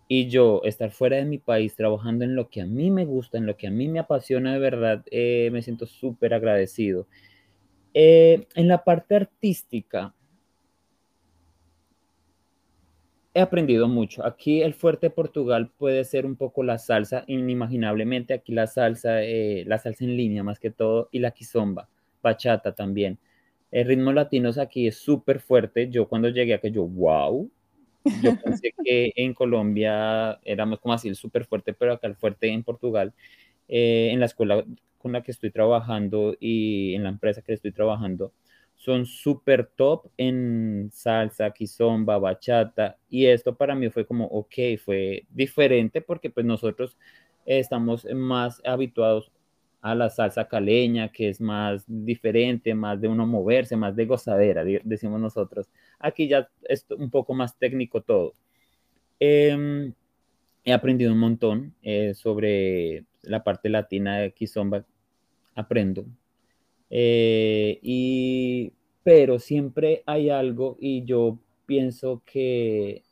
y 0.08 0.28
yo 0.30 0.62
estar 0.64 0.92
fuera 0.92 1.18
de 1.18 1.26
mi 1.26 1.38
país 1.38 1.76
trabajando 1.76 2.24
en 2.24 2.36
lo 2.36 2.50
que 2.50 2.62
a 2.62 2.66
mí 2.66 2.92
me 2.92 3.06
gusta, 3.06 3.38
en 3.38 3.46
lo 3.46 3.58
que 3.58 3.68
a 3.68 3.72
mí 3.72 3.88
me 3.88 4.00
apasiona 4.00 4.54
de 4.54 4.60
verdad, 4.60 5.04
eh, 5.12 5.50
me 5.52 5.62
siento 5.62 5.86
súper 5.86 6.34
agradecido. 6.34 7.08
en 7.94 8.68
la 8.68 8.84
parte 8.84 9.16
artística, 9.16 10.14
he 13.38 13.42
aprendido 13.42 13.88
mucho. 13.88 14.26
Aquí 14.26 14.64
el 14.64 14.74
fuerte 14.74 15.12
Portugal 15.12 15.70
puede 15.78 16.04
ser 16.06 16.26
un 16.26 16.36
poco 16.36 16.64
la 16.64 16.80
salsa, 16.80 17.24
inimaginablemente 17.28 18.34
aquí 18.34 18.52
la 18.52 18.66
salsa, 18.66 19.22
eh, 19.22 19.64
la 19.68 19.78
salsa 19.78 20.06
en 20.06 20.18
línea 20.18 20.42
más 20.44 20.60
que 20.60 20.72
todo, 20.72 21.08
y 21.12 21.20
la 21.20 21.30
quizomba, 21.30 21.88
bachata 22.24 22.74
también. 22.74 23.20
El 23.70 23.86
ritmo 23.86 24.12
latinos 24.12 24.58
aquí 24.58 24.88
es 24.88 24.98
súper 24.98 25.40
fuerte. 25.40 25.88
Yo 25.90 26.08
cuando 26.08 26.30
llegué 26.30 26.56
aquí, 26.56 26.72
yo, 26.72 26.88
wow, 26.88 27.48
yo 28.22 28.36
pensé 28.38 28.74
que 28.84 29.12
en 29.16 29.34
Colombia 29.34 30.40
éramos 30.44 30.80
como 30.80 30.94
así 30.94 31.08
el 31.10 31.16
súper 31.16 31.46
fuerte, 31.46 31.74
pero 31.74 31.94
acá 31.94 32.08
el 32.08 32.16
fuerte 32.16 32.48
en 32.50 32.64
Portugal, 32.64 33.14
eh, 33.68 34.10
en 34.12 34.20
la 34.20 34.26
escuela 34.28 34.66
con 34.98 35.12
la 35.14 35.24
que 35.24 35.32
estoy 35.32 35.52
trabajando 35.52 36.36
y 36.40 36.96
en 36.96 37.04
la 37.04 37.10
empresa 37.10 37.42
que 37.42 37.54
estoy 37.54 37.72
trabajando, 37.72 38.34
son 38.76 39.06
súper 39.06 39.66
top 39.76 40.08
en 40.18 40.90
salsa, 40.94 41.52
kizomba, 41.52 42.18
bachata, 42.20 42.98
y 43.10 43.26
esto 43.26 43.56
para 43.56 43.76
mí 43.76 43.90
fue 43.90 44.06
como, 44.06 44.26
ok, 44.28 44.54
fue 44.84 45.26
diferente 45.30 46.02
porque 46.02 46.30
pues 46.30 46.46
nosotros 46.46 46.98
estamos 47.46 48.06
más 48.14 48.62
habituados 48.66 49.32
a 49.82 49.96
la 49.96 50.10
salsa 50.10 50.48
caleña, 50.48 51.12
que 51.12 51.30
es 51.30 51.40
más 51.42 51.84
diferente, 51.88 52.74
más 52.76 53.00
de 53.02 53.08
uno 53.08 53.26
moverse, 53.26 53.76
más 53.76 53.96
de 53.96 54.06
gozadera, 54.06 54.64
decimos 54.84 55.20
nosotros. 55.20 55.68
Aquí 56.00 56.28
ya 56.28 56.50
es 56.64 56.86
un 56.92 57.10
poco 57.10 57.34
más 57.34 57.58
técnico 57.58 58.02
todo. 58.02 58.34
Em, 59.20 59.94
he 60.64 60.74
aprendido 60.74 61.12
un 61.14 61.20
montón 61.20 61.74
eh, 61.82 62.14
sobre 62.14 63.06
la 63.24 63.44
parte 63.44 63.70
latina 63.70 64.20
de 64.20 64.32
Kizomba, 64.32 64.86
aprendo, 65.56 66.06
eh, 66.90 67.80
y, 67.82 68.74
pero 69.04 69.40
siempre 69.40 70.04
hay 70.06 70.30
algo 70.30 70.78
y 70.80 71.04
yo 71.04 71.40
pienso 71.66 72.22
que 72.26 73.04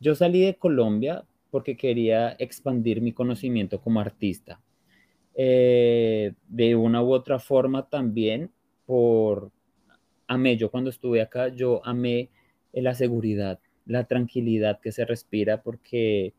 yo 0.00 0.14
salí 0.14 0.42
de 0.42 0.56
Colombia 0.56 1.24
porque 1.50 1.76
quería 1.76 2.34
expandir 2.38 3.00
mi 3.00 3.12
conocimiento 3.12 3.80
como 3.80 4.00
artista. 4.00 4.60
Eh, 5.34 6.34
de 6.48 6.76
una 6.76 7.02
u 7.02 7.12
otra 7.12 7.38
forma 7.38 7.88
también 7.88 8.50
por 8.84 9.50
amé 10.32 10.56
yo 10.56 10.70
cuando 10.70 10.90
estuve 10.90 11.20
acá 11.20 11.48
yo 11.48 11.80
amé 11.84 12.30
la 12.72 12.94
seguridad 12.94 13.60
la 13.86 14.04
tranquilidad 14.04 14.80
que 14.80 14.92
se 14.92 15.04
respira 15.04 15.62
porque 15.62 16.34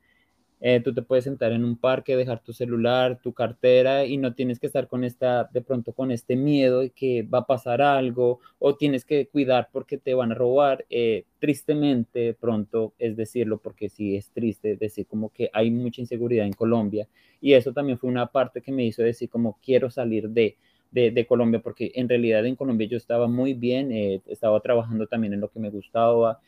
eh, 0.66 0.80
tú 0.80 0.94
te 0.94 1.02
puedes 1.02 1.26
sentar 1.26 1.52
en 1.52 1.66
un 1.66 1.76
parque, 1.76 2.16
dejar 2.16 2.42
tu 2.42 2.54
celular, 2.54 3.20
tu 3.22 3.34
cartera 3.34 4.06
y 4.06 4.16
no 4.16 4.34
tienes 4.34 4.62
que 4.62 4.68
estar 4.68 4.88
con 4.88 5.04
esta, 5.04 5.50
de 5.52 5.62
pronto 5.62 5.92
con 5.92 6.10
este 6.10 6.38
miedo 6.38 6.80
de 6.80 6.92
que 6.92 7.24
va 7.24 7.40
a 7.40 7.46
pasar 7.46 7.82
algo 7.82 8.40
o 8.60 8.74
tienes 8.78 9.04
que 9.04 9.28
cuidar 9.28 9.68
porque 9.74 9.98
te 9.98 10.14
van 10.14 10.32
a 10.32 10.36
robar. 10.36 10.86
Eh, 10.90 11.26
tristemente, 11.40 12.20
de 12.20 12.34
pronto 12.34 12.94
es 12.98 13.18
decirlo 13.18 13.58
porque 13.58 13.90
sí 13.90 14.16
es 14.16 14.30
triste 14.32 14.78
decir 14.78 15.06
como 15.06 15.34
que 15.34 15.50
hay 15.52 15.70
mucha 15.70 16.00
inseguridad 16.00 16.46
en 16.46 16.54
Colombia 16.54 17.10
y 17.42 17.52
eso 17.56 17.74
también 17.74 17.98
fue 17.98 18.10
una 18.10 18.28
parte 18.28 18.62
que 18.62 18.72
me 18.72 18.86
hizo 18.86 19.04
decir 19.04 19.30
como 19.30 19.60
quiero 19.62 19.90
salir 19.92 20.30
de, 20.30 20.56
de, 20.94 21.26
Colombia, 21.28 21.60
porque 21.60 21.92
en 21.96 22.08
realidad 22.08 22.46
en 22.46 22.56
Colombia 22.56 22.88
yo 22.88 22.98
estaba 22.98 23.28
muy 23.28 23.54
bien, 23.54 23.92
eh, 23.92 24.22
estaba 24.28 24.60
trabajando 24.62 25.08
también 25.08 25.34
en 25.34 25.42
lo 25.42 25.50
que 25.50 25.60
me 25.60 25.70
gustaba, 25.70 26.40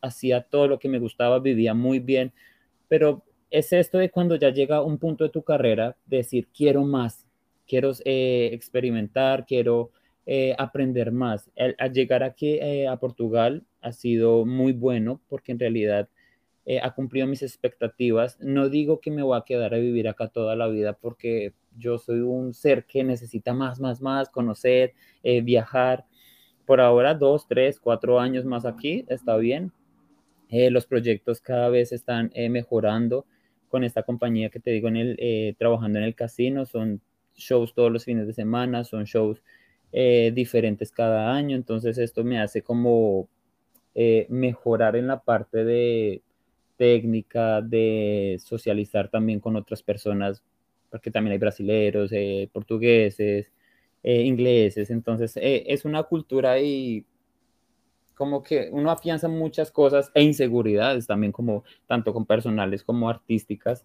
hacía 0.00 0.42
todo 0.42 0.68
lo 0.68 0.78
que 0.78 0.88
me 0.88 0.98
gustaba, 0.98 1.38
vivía 1.38 1.74
muy 1.74 1.98
bien, 1.98 2.32
pero 2.88 3.24
es 3.50 3.72
esto 3.72 3.98
de 3.98 4.10
cuando 4.10 4.36
ya 4.36 4.50
llega 4.50 4.82
un 4.82 4.98
punto 4.98 5.24
de 5.24 5.30
tu 5.30 5.42
carrera, 5.42 5.96
decir, 6.06 6.48
quiero 6.52 6.84
más, 6.84 7.24
quiero 7.66 7.92
eh, 8.04 8.50
experimentar, 8.52 9.46
quiero 9.46 9.90
eh, 10.26 10.54
aprender 10.58 11.12
más. 11.12 11.50
Al, 11.56 11.92
llegar 11.92 12.22
aquí 12.22 12.58
eh, 12.60 12.88
a 12.88 12.96
Portugal 12.96 13.64
ha 13.80 13.92
sido 13.92 14.44
muy 14.44 14.72
bueno 14.72 15.20
porque 15.28 15.52
en 15.52 15.60
realidad 15.60 16.08
ha 16.82 16.94
cumplido 16.94 17.26
mis 17.26 17.42
expectativas. 17.42 18.38
No 18.40 18.68
digo 18.68 19.00
que 19.00 19.10
me 19.10 19.22
voy 19.22 19.38
a 19.38 19.44
quedar 19.44 19.74
a 19.74 19.78
vivir 19.78 20.08
acá 20.08 20.28
toda 20.28 20.56
la 20.56 20.66
vida 20.68 20.94
porque 20.94 21.52
yo 21.76 21.98
soy 21.98 22.20
un 22.20 22.54
ser 22.54 22.86
que 22.86 23.04
necesita 23.04 23.52
más, 23.52 23.80
más, 23.80 24.00
más, 24.00 24.30
conocer, 24.30 24.94
viajar. 25.42 26.06
Por 26.64 26.80
ahora, 26.80 27.14
dos, 27.14 27.46
tres, 27.46 27.78
cuatro 27.78 28.18
años 28.18 28.46
más 28.46 28.64
aquí, 28.64 29.04
está 29.08 29.36
bien, 29.36 29.72
eh, 30.56 30.70
los 30.70 30.86
proyectos 30.86 31.40
cada 31.40 31.68
vez 31.68 31.92
están 31.92 32.30
eh, 32.34 32.48
mejorando 32.48 33.26
con 33.68 33.82
esta 33.82 34.04
compañía 34.04 34.50
que 34.50 34.60
te 34.60 34.70
digo, 34.70 34.86
en 34.86 34.96
el, 34.96 35.16
eh, 35.18 35.54
trabajando 35.58 35.98
en 35.98 36.04
el 36.04 36.14
casino. 36.14 36.64
Son 36.64 37.00
shows 37.34 37.74
todos 37.74 37.90
los 37.90 38.04
fines 38.04 38.26
de 38.26 38.34
semana, 38.34 38.84
son 38.84 39.04
shows 39.04 39.42
diferentes 40.32 40.90
cada 40.90 41.32
año. 41.32 41.56
Entonces 41.56 41.98
esto 41.98 42.24
me 42.24 42.40
hace 42.40 42.62
como 42.62 43.28
mejorar 44.28 44.96
en 44.96 45.06
la 45.06 45.22
parte 45.22 45.64
de 45.64 46.22
técnica, 46.76 47.60
de 47.60 48.40
socializar 48.44 49.08
también 49.08 49.40
con 49.40 49.56
otras 49.56 49.82
personas, 49.82 50.42
porque 50.90 51.10
también 51.10 51.32
hay 51.32 51.38
brasileros, 51.38 52.10
portugueses, 52.52 53.50
ingleses. 54.02 54.90
Entonces 54.90 55.32
es 55.36 55.84
una 55.84 56.02
cultura 56.02 56.60
y 56.60 57.04
como 58.14 58.42
que 58.42 58.68
uno 58.70 58.90
afianza 58.90 59.26
muchas 59.26 59.72
cosas 59.72 60.10
e 60.14 60.22
inseguridades 60.22 61.06
también 61.06 61.32
como 61.32 61.64
tanto 61.86 62.12
con 62.12 62.26
personales 62.26 62.84
como 62.84 63.08
artísticas. 63.08 63.84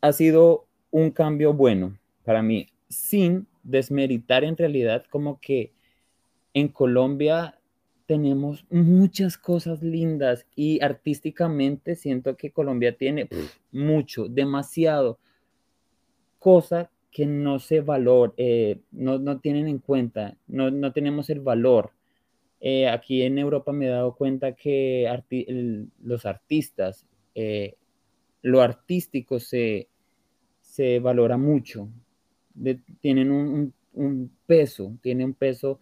Ha 0.00 0.12
sido 0.12 0.66
un 0.90 1.10
cambio 1.10 1.52
bueno 1.52 1.98
para 2.24 2.42
mí, 2.42 2.68
sin 2.88 3.46
desmeritar 3.62 4.44
en 4.44 4.56
realidad 4.56 5.04
como 5.10 5.40
que 5.40 5.72
en 6.54 6.68
Colombia 6.68 7.58
tenemos 8.06 8.64
muchas 8.70 9.36
cosas 9.36 9.82
lindas 9.82 10.46
y 10.54 10.82
artísticamente 10.82 11.96
siento 11.96 12.36
que 12.36 12.52
Colombia 12.52 12.96
tiene 12.96 13.28
mucho, 13.72 14.28
demasiado, 14.28 15.18
cosa 16.38 16.90
que 17.10 17.26
no 17.26 17.58
se 17.58 17.80
valor, 17.80 18.34
eh, 18.36 18.80
no, 18.92 19.18
no, 19.18 19.40
tienen 19.40 19.68
en 19.68 19.78
cuenta, 19.78 20.36
no, 20.46 20.70
no 20.70 20.92
tenemos 20.92 21.30
el 21.30 21.40
valor. 21.40 21.92
Eh, 22.60 22.88
aquí 22.88 23.22
en 23.22 23.38
Europa 23.38 23.72
me 23.72 23.86
he 23.86 23.90
dado 23.90 24.14
cuenta 24.14 24.52
que 24.52 25.08
los 26.02 26.26
artistas, 26.26 27.06
eh, 27.34 27.76
lo 28.42 28.60
artístico 28.60 29.40
se, 29.40 29.88
se 30.60 30.98
valora 31.00 31.36
mucho, 31.36 31.88
tienen 33.00 33.30
un, 33.30 33.72
peso, 34.46 34.96
tiene 35.02 35.24
un 35.24 35.34
peso, 35.34 35.80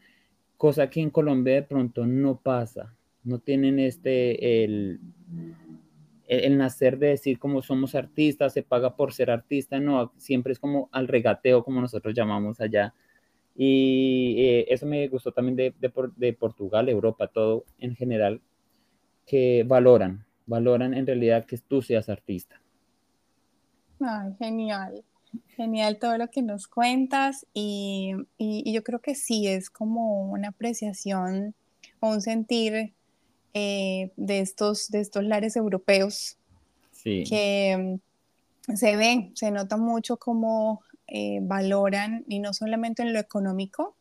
cosa 0.65 0.89
que 0.89 1.03
en 1.03 1.11
Colombia 1.11 1.57
de 1.57 1.63
pronto 1.63 2.07
no 2.07 2.41
pasa, 2.41 2.97
no 3.23 3.39
tienen 3.39 3.79
este, 3.79 4.65
el, 4.65 4.99
el, 6.27 6.57
nacer 6.57 6.97
de 6.97 7.09
decir 7.09 7.39
como 7.39 7.61
somos 7.61 7.95
artistas, 7.95 8.55
se 8.55 8.63
paga 8.63 8.97
por 8.97 9.13
ser 9.13 9.31
artista, 9.31 9.79
no, 9.79 10.15
siempre 10.17 10.55
es 10.55 10.59
como 10.59 10.89
al 10.91 11.07
regateo, 11.07 11.63
como 11.63 11.83
nosotros 11.83 12.15
llamamos 12.15 12.63
allá, 12.63 12.95
y 13.55 14.37
eh, 14.39 14.65
eso 14.71 14.87
me 14.87 15.07
gustó 15.09 15.33
también 15.33 15.55
de, 15.55 15.75
de, 16.17 16.33
Portugal, 16.33 16.89
Europa, 16.89 17.27
todo 17.27 17.67
en 17.77 17.95
general, 17.95 18.41
que 19.27 19.65
valoran, 19.69 20.25
valoran 20.47 20.95
en 20.95 21.07
realidad 21.07 21.45
que 21.45 21.59
tú 21.59 21.83
seas 21.83 22.09
artista. 22.09 22.59
Ay, 24.01 24.33
genial, 24.39 25.05
genial 25.57 25.99
todo 25.99 26.19
lo 26.19 26.29
que 26.29 26.43
nos 26.43 26.67
cuentas 26.69 27.47
y, 27.55 28.13
y, 28.39 28.73
yo 28.73 28.83
creo 28.83 29.01
que 29.01 29.15
sí, 29.15 29.47
es 29.47 29.71
como 29.71 30.31
una 30.31 30.49
apreciación 30.49 31.55
o 32.01 32.11
un 32.11 32.21
sentir 32.21 32.95
eh, 33.55 34.11
de, 34.17 34.41
estos, 34.41 34.91
de 34.91 35.01
estos 35.01 35.25
lares 35.25 35.57
europeos 35.57 36.39
sí. 36.91 37.25
que 37.29 37.99
mm, 38.69 38.77
se 38.77 38.97
ve, 38.97 39.31
se 39.35 39.51
nota 39.51 39.77
mucho 39.77 40.17
como 40.17 40.83
eh, 41.07 41.39
valoran, 41.43 42.25
y 42.29 42.41
no 42.41 42.55
solamente 42.55 43.03
en 43.03 43.13
lo 43.13 43.21
económico, 43.21 43.95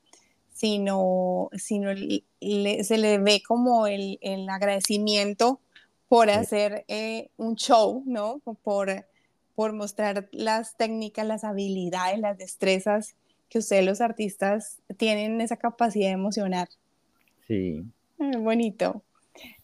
sino, 0.54 1.50
sino 1.54 1.90
se 1.96 2.98
le 2.98 3.18
ve 3.18 3.44
como 3.46 3.88
el, 3.88 4.20
el 4.22 4.48
agradecimiento 4.50 5.60
por 6.08 6.30
hacer 6.30 6.86
eh, 6.88 7.30
un 7.38 7.56
show, 7.56 8.04
¿no? 8.06 8.40
Por, 8.64 9.06
por 9.56 9.74
mostrar 9.74 10.30
las 10.32 10.76
técnicas, 10.78 11.26
las 11.26 11.44
habilidades, 11.44 12.20
las 12.20 12.38
destrezas 12.38 13.16
que 13.50 13.60
ustedes 13.60 13.86
los 13.86 14.02
artistas 14.02 14.80
tienen 14.98 15.40
esa 15.40 15.58
capacidad 15.58 16.08
de 16.08 16.14
emocionar. 16.14 16.70
Sí. 17.48 17.86
bonito. 18.18 19.04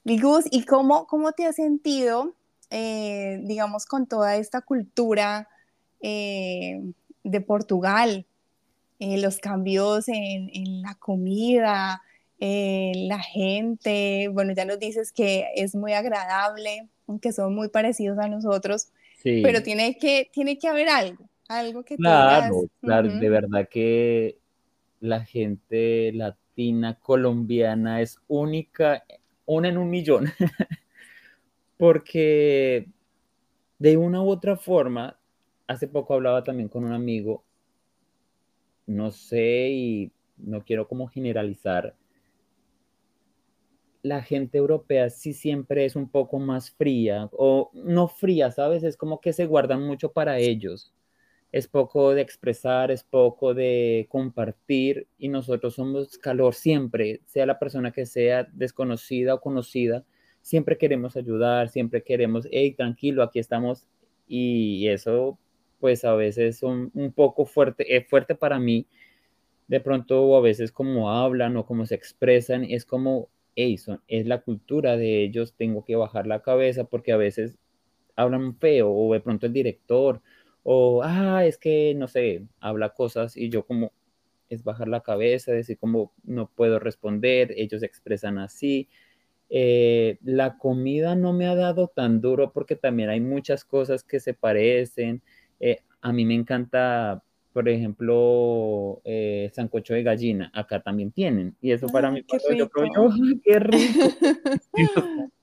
Gus, 0.03 0.45
¿y 0.51 0.63
cómo, 0.65 1.07
cómo 1.07 1.31
te 1.31 1.45
has 1.45 1.55
sentido, 1.55 2.35
eh, 2.69 3.39
digamos, 3.43 3.85
con 3.85 4.07
toda 4.07 4.35
esta 4.35 4.61
cultura 4.61 5.47
eh, 6.01 6.81
de 7.23 7.41
Portugal? 7.41 8.25
Eh, 8.99 9.17
los 9.17 9.37
cambios 9.37 10.07
en, 10.07 10.49
en 10.53 10.81
la 10.81 10.95
comida, 10.95 12.03
la 12.39 13.19
gente, 13.19 14.29
bueno, 14.31 14.53
ya 14.53 14.65
nos 14.65 14.79
dices 14.79 15.11
que 15.11 15.47
es 15.55 15.75
muy 15.75 15.93
agradable, 15.93 16.87
que 17.21 17.33
son 17.33 17.55
muy 17.55 17.69
parecidos 17.69 18.19
a 18.19 18.29
nosotros, 18.29 18.89
pero 19.23 19.61
tiene 19.63 19.97
que, 19.97 20.29
tiene 20.31 20.57
que 20.57 20.67
haber 20.67 20.89
algo, 20.89 21.29
algo 21.47 21.83
que 21.83 21.95
Claro, 21.95 22.69
claro, 22.81 23.09
de 23.09 23.29
verdad 23.29 23.67
que 23.69 24.37
la 24.99 25.25
gente 25.25 26.11
latina, 26.13 26.95
colombiana 26.99 28.01
es 28.01 28.19
única, 28.27 29.03
una 29.45 29.69
en 29.69 29.77
un 29.77 29.89
millón, 29.89 30.25
porque 31.77 32.87
de 33.77 33.97
una 33.97 34.21
u 34.21 34.29
otra 34.29 34.57
forma, 34.57 35.17
hace 35.67 35.87
poco 35.87 36.13
hablaba 36.13 36.43
también 36.43 36.69
con 36.69 36.83
un 36.83 36.93
amigo, 36.93 37.43
no 38.87 39.11
sé 39.11 39.69
y 39.69 40.11
no 40.37 40.63
quiero 40.63 40.87
como 40.87 41.07
generalizar, 41.07 41.95
la 44.01 44.21
gente 44.21 44.57
europea 44.57 45.09
sí 45.09 45.33
siempre 45.33 45.85
es 45.85 45.95
un 45.95 46.09
poco 46.09 46.39
más 46.39 46.71
fría, 46.71 47.29
o 47.33 47.69
no 47.73 48.07
fría, 48.07 48.51
¿sabes? 48.51 48.83
Es 48.83 48.97
como 48.97 49.19
que 49.21 49.33
se 49.33 49.45
guardan 49.45 49.83
mucho 49.83 50.11
para 50.11 50.39
ellos. 50.39 50.93
Es 51.51 51.67
poco 51.67 52.13
de 52.13 52.21
expresar, 52.21 52.91
es 52.91 53.03
poco 53.03 53.53
de 53.53 54.07
compartir 54.09 55.07
y 55.17 55.29
nosotros 55.29 55.75
somos 55.75 56.17
calor 56.19 56.53
siempre, 56.53 57.21
sea 57.25 57.45
la 57.45 57.59
persona 57.59 57.91
que 57.91 58.05
sea 58.05 58.47
desconocida 58.53 59.33
o 59.35 59.41
conocida, 59.41 60.05
siempre 60.41 60.77
queremos 60.77 61.17
ayudar, 61.17 61.69
siempre 61.69 62.03
queremos, 62.03 62.47
hey, 62.51 62.73
tranquilo, 62.73 63.23
aquí 63.23 63.39
estamos 63.39 63.85
y 64.27 64.87
eso 64.87 65.39
pues 65.79 66.05
a 66.05 66.13
veces 66.13 66.57
son 66.59 66.91
un 66.93 67.11
poco 67.13 67.45
fuerte, 67.45 67.95
es 67.95 68.07
fuerte 68.07 68.35
para 68.35 68.59
mí, 68.59 68.85
de 69.67 69.79
pronto 69.79 70.23
o 70.23 70.37
a 70.37 70.41
veces 70.41 70.71
como 70.71 71.11
hablan 71.11 71.57
o 71.57 71.65
como 71.65 71.85
se 71.85 71.95
expresan, 71.95 72.63
es 72.63 72.85
como 72.85 73.29
es 73.55 74.25
la 74.25 74.41
cultura 74.41 74.97
de 74.97 75.23
ellos, 75.23 75.53
tengo 75.55 75.83
que 75.85 75.95
bajar 75.95 76.27
la 76.27 76.41
cabeza 76.41 76.85
porque 76.85 77.11
a 77.11 77.17
veces 77.17 77.57
hablan 78.15 78.55
feo 78.57 78.91
o 78.91 79.13
de 79.13 79.19
pronto 79.21 79.45
el 79.47 79.53
director 79.53 80.21
o, 80.63 81.01
ah, 81.03 81.45
es 81.45 81.57
que, 81.57 81.93
no 81.95 82.07
sé, 82.07 82.45
habla 82.59 82.89
cosas 82.89 83.35
y 83.37 83.49
yo 83.49 83.65
como 83.65 83.91
es 84.49 84.63
bajar 84.63 84.87
la 84.87 85.01
cabeza, 85.01 85.51
decir 85.51 85.77
como 85.77 86.13
no 86.23 86.49
puedo 86.49 86.79
responder, 86.79 87.53
ellos 87.57 87.83
expresan 87.83 88.39
así. 88.39 88.89
Eh, 89.49 90.17
la 90.23 90.57
comida 90.57 91.15
no 91.15 91.33
me 91.33 91.47
ha 91.47 91.55
dado 91.55 91.87
tan 91.87 92.21
duro 92.21 92.51
porque 92.53 92.75
también 92.75 93.09
hay 93.09 93.19
muchas 93.21 93.65
cosas 93.65 94.03
que 94.03 94.19
se 94.19 94.33
parecen. 94.33 95.21
Eh, 95.59 95.81
a 96.01 96.13
mí 96.13 96.25
me 96.25 96.35
encanta 96.35 97.23
por 97.53 97.67
ejemplo, 97.67 99.01
eh, 99.03 99.49
sancocho 99.53 99.93
de 99.93 100.03
gallina, 100.03 100.51
acá 100.53 100.81
también 100.81 101.11
tienen. 101.11 101.55
Y 101.61 101.71
eso 101.71 101.87
para 101.87 102.11
mí, 102.11 102.23
qué 102.23 102.37
yo 102.55 102.69
qué 103.43 103.59
rico. 103.59 103.83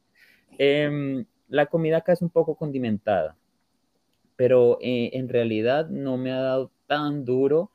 Em, 0.59 1.27
la 1.49 1.67
comida 1.67 1.99
acá 1.99 2.15
es 2.15 2.23
un 2.23 2.31
poco 2.31 2.55
condimentada, 2.55 3.37
pero 4.37 4.79
eh, 4.81 5.11
en 5.13 5.29
realidad 5.29 5.91
no 5.91 6.17
me 6.17 6.33
ha 6.33 6.41
dado 6.41 6.71
tan 6.87 7.27
duro 7.27 7.71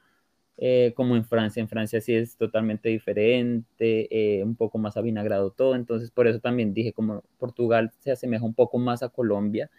eh, 0.58 0.92
como 0.96 1.16
en 1.16 1.24
Francia. 1.24 1.62
En 1.62 1.70
Francia 1.70 2.02
sí 2.02 2.16
es 2.16 2.38
totalmente 2.38 2.90
diferente, 2.90 4.42
un 4.44 4.56
poco 4.56 4.80
más 4.80 4.98
avinagrado 4.98 5.52
todo. 5.52 5.76
Entonces, 5.76 6.10
por 6.10 6.26
eso 6.26 6.40
también 6.40 6.74
dije, 6.74 6.92
como 6.92 7.22
Portugal 7.38 7.92
se 8.00 8.12
asemeja 8.12 8.44
un 8.44 8.56
poco 8.56 8.80
más 8.80 9.04
a 9.04 9.10
Colombia. 9.10 9.70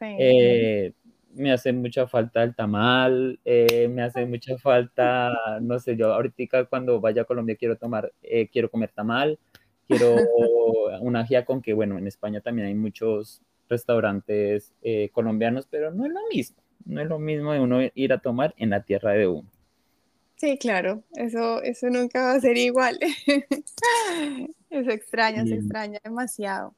Sí 0.00 0.92
me 1.34 1.52
hace 1.52 1.72
mucha 1.72 2.06
falta 2.06 2.42
el 2.42 2.54
tamal, 2.54 3.38
eh, 3.44 3.88
me 3.88 4.02
hace 4.02 4.26
mucha 4.26 4.58
falta, 4.58 5.32
no 5.60 5.78
sé, 5.78 5.96
yo 5.96 6.12
ahorita 6.12 6.64
cuando 6.66 7.00
vaya 7.00 7.22
a 7.22 7.24
Colombia 7.24 7.56
quiero 7.56 7.76
tomar, 7.76 8.12
eh, 8.22 8.48
quiero 8.48 8.70
comer 8.70 8.90
tamal, 8.92 9.38
quiero 9.86 10.16
una 11.00 11.26
con 11.44 11.62
que 11.62 11.74
bueno, 11.74 11.98
en 11.98 12.06
España 12.06 12.40
también 12.40 12.68
hay 12.68 12.74
muchos 12.74 13.42
restaurantes 13.68 14.72
eh, 14.82 15.10
colombianos, 15.12 15.66
pero 15.70 15.90
no 15.92 16.06
es 16.06 16.12
lo 16.12 16.20
mismo, 16.32 16.62
no 16.84 17.00
es 17.00 17.08
lo 17.08 17.18
mismo 17.18 17.52
de 17.52 17.60
uno 17.60 17.80
ir 17.94 18.12
a 18.12 18.18
tomar 18.18 18.54
en 18.58 18.70
la 18.70 18.82
tierra 18.82 19.12
de 19.12 19.28
uno. 19.28 19.48
Sí, 20.36 20.56
claro, 20.56 21.02
eso, 21.14 21.62
eso 21.62 21.90
nunca 21.90 22.22
va 22.22 22.32
a 22.34 22.40
ser 22.40 22.56
igual. 22.56 22.96
eso 24.70 24.90
extraña, 24.90 25.44
se 25.44 25.54
extraña 25.54 25.98
demasiado. 26.04 26.74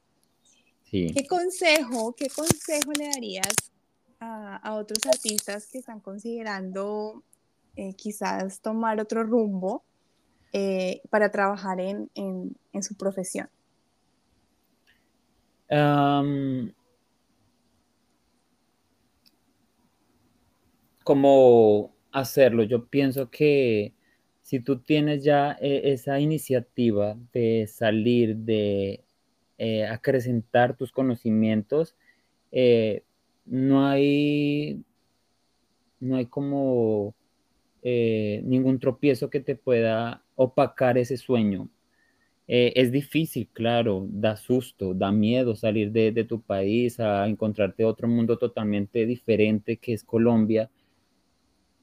Sí. 0.89 1.11
¿Qué 1.15 1.27
consejo, 1.27 2.15
qué 2.15 2.27
consejo 2.27 2.91
le 2.97 3.05
darías 3.05 3.71
a, 4.21 4.75
otros 4.75 5.05
artistas 5.07 5.67
que 5.67 5.79
están 5.79 5.99
considerando 5.99 7.23
eh, 7.75 7.93
quizás 7.95 8.61
tomar 8.61 8.99
otro 8.99 9.23
rumbo 9.23 9.83
eh, 10.53 11.01
para 11.09 11.31
trabajar 11.31 11.79
en, 11.79 12.09
su 12.81 12.95
profesión? 12.95 13.49
¿Cómo 21.03 21.95
hacerlo? 22.11 22.63
Yo 22.63 22.85
pienso 22.87 23.29
que 23.29 23.93
si 24.43 24.59
tú 24.59 24.79
tienes 24.79 25.23
ya 25.23 25.57
eh, 25.61 25.81
esa 25.85 26.19
iniciativa 26.19 27.17
de 27.33 27.67
salir, 27.67 28.35
de 28.35 29.03
acrecentar 29.89 30.75
tus 30.75 30.91
conocimientos, 30.91 31.95
no 33.51 33.85
hay, 33.85 34.81
no 35.99 36.15
hay 36.15 36.25
como 36.25 37.13
eh, 37.83 38.41
ningún 38.45 38.79
tropiezo 38.79 39.29
que 39.29 39.41
te 39.41 39.57
pueda 39.57 40.23
opacar 40.35 40.97
ese 40.97 41.17
sueño. 41.17 41.69
Eh, 42.47 42.71
es 42.77 42.93
difícil, 42.93 43.49
claro, 43.51 44.07
da 44.09 44.37
susto, 44.37 44.93
da 44.93 45.11
miedo 45.11 45.55
salir 45.55 45.91
de, 45.91 46.13
de, 46.13 46.23
tu 46.23 46.41
país 46.41 46.99
a 47.01 47.27
encontrarte 47.27 47.83
otro 47.83 48.07
mundo 48.07 48.37
totalmente 48.37 49.05
diferente 49.05 49.77
que 49.77 49.93
es 49.93 50.03
Colombia, 50.03 50.69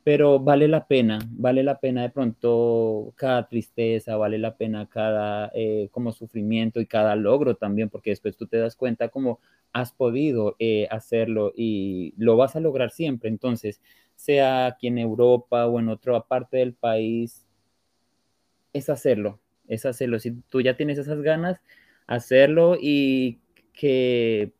pero 0.04 0.38
vale 0.38 0.68
la 0.68 0.86
pena, 0.86 1.18
vale 1.30 1.62
la 1.62 1.80
pena 1.80 2.02
de 2.02 2.10
pronto 2.10 3.12
cada 3.16 3.48
tristeza, 3.48 4.16
vale 4.16 4.38
la 4.38 4.56
pena 4.56 4.88
cada 4.88 5.50
eh, 5.54 5.88
como 5.90 6.12
sufrimiento 6.12 6.80
y 6.80 6.86
cada 6.86 7.16
logro 7.16 7.56
también, 7.56 7.90
porque 7.90 8.10
después 8.10 8.36
tú 8.36 8.46
te 8.46 8.58
das 8.58 8.76
cuenta 8.76 9.08
como 9.08 9.40
has 9.72 9.92
podido 9.92 10.56
eh, 10.58 10.88
hacerlo 10.90 11.52
y 11.56 12.14
lo 12.16 12.36
vas 12.36 12.56
a 12.56 12.60
lograr 12.60 12.90
siempre. 12.90 13.28
Entonces, 13.28 13.80
sea 14.14 14.66
aquí 14.66 14.88
en 14.88 14.98
Europa 14.98 15.66
o 15.66 15.78
en 15.78 15.88
otra 15.88 16.20
parte 16.22 16.58
del 16.58 16.74
país, 16.74 17.46
es 18.72 18.88
hacerlo, 18.90 19.40
es 19.68 19.86
hacerlo. 19.86 20.18
Si 20.18 20.32
tú 20.48 20.60
ya 20.60 20.76
tienes 20.76 20.98
esas 20.98 21.20
ganas, 21.22 21.60
hacerlo 22.06 22.76
y 22.80 23.38
que 23.72 24.52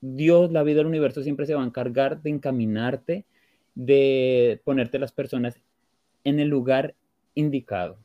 Dios, 0.00 0.50
la 0.50 0.62
vida 0.62 0.78
del 0.78 0.86
universo 0.86 1.22
siempre 1.22 1.46
se 1.46 1.54
va 1.54 1.62
a 1.62 1.66
encargar 1.66 2.22
de 2.22 2.30
encaminarte, 2.30 3.26
de 3.74 4.60
ponerte 4.64 4.98
las 4.98 5.12
personas 5.12 5.60
en 6.24 6.40
el 6.40 6.48
lugar 6.48 6.94
indicado. 7.34 7.98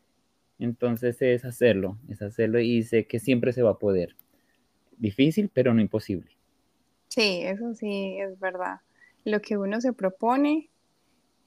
Entonces 0.60 1.22
es 1.22 1.44
hacerlo, 1.46 1.98
es 2.10 2.22
hacerlo 2.22 2.60
y 2.60 2.84
sé 2.84 3.08
que 3.08 3.20
siempre 3.20 3.52
se 3.52 3.62
va 3.62 3.72
a 3.72 3.80
poder 3.80 4.16
difícil, 4.98 5.50
pero 5.54 5.74
no 5.74 5.82
imposible. 5.82 6.32
Sí, 7.10 7.42
eso 7.44 7.74
sí 7.74 8.18
es 8.20 8.40
verdad. 8.40 8.80
Lo 9.24 9.42
que 9.42 9.58
uno 9.58 9.82
se 9.82 9.94
propone, 9.94 10.70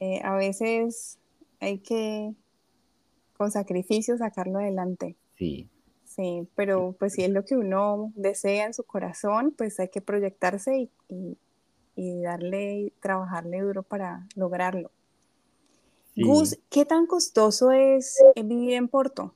eh, 0.00 0.20
a 0.22 0.34
veces 0.36 1.18
hay 1.60 1.78
que 1.78 2.34
con 3.36 3.50
sacrificio 3.50 4.16
sacarlo 4.16 4.58
adelante. 4.58 5.16
Sí. 5.36 5.68
Sí, 6.04 6.48
pero 6.56 6.96
pues 6.98 7.12
si 7.12 7.22
es 7.22 7.30
lo 7.30 7.44
que 7.44 7.56
uno 7.56 8.12
desea 8.16 8.66
en 8.66 8.74
su 8.74 8.82
corazón, 8.82 9.54
pues 9.56 9.78
hay 9.78 9.88
que 9.88 10.00
proyectarse 10.00 10.76
y, 10.76 10.90
y, 11.08 11.38
darle, 12.22 12.92
trabajarle 13.00 13.60
duro 13.60 13.82
para 13.82 14.26
lograrlo. 14.34 14.90
Gus, 16.16 16.58
¿qué 16.68 16.84
tan 16.84 17.06
costoso 17.06 17.70
es 17.70 18.16
vivir 18.34 18.74
en 18.74 18.88
Porto? 18.88 19.34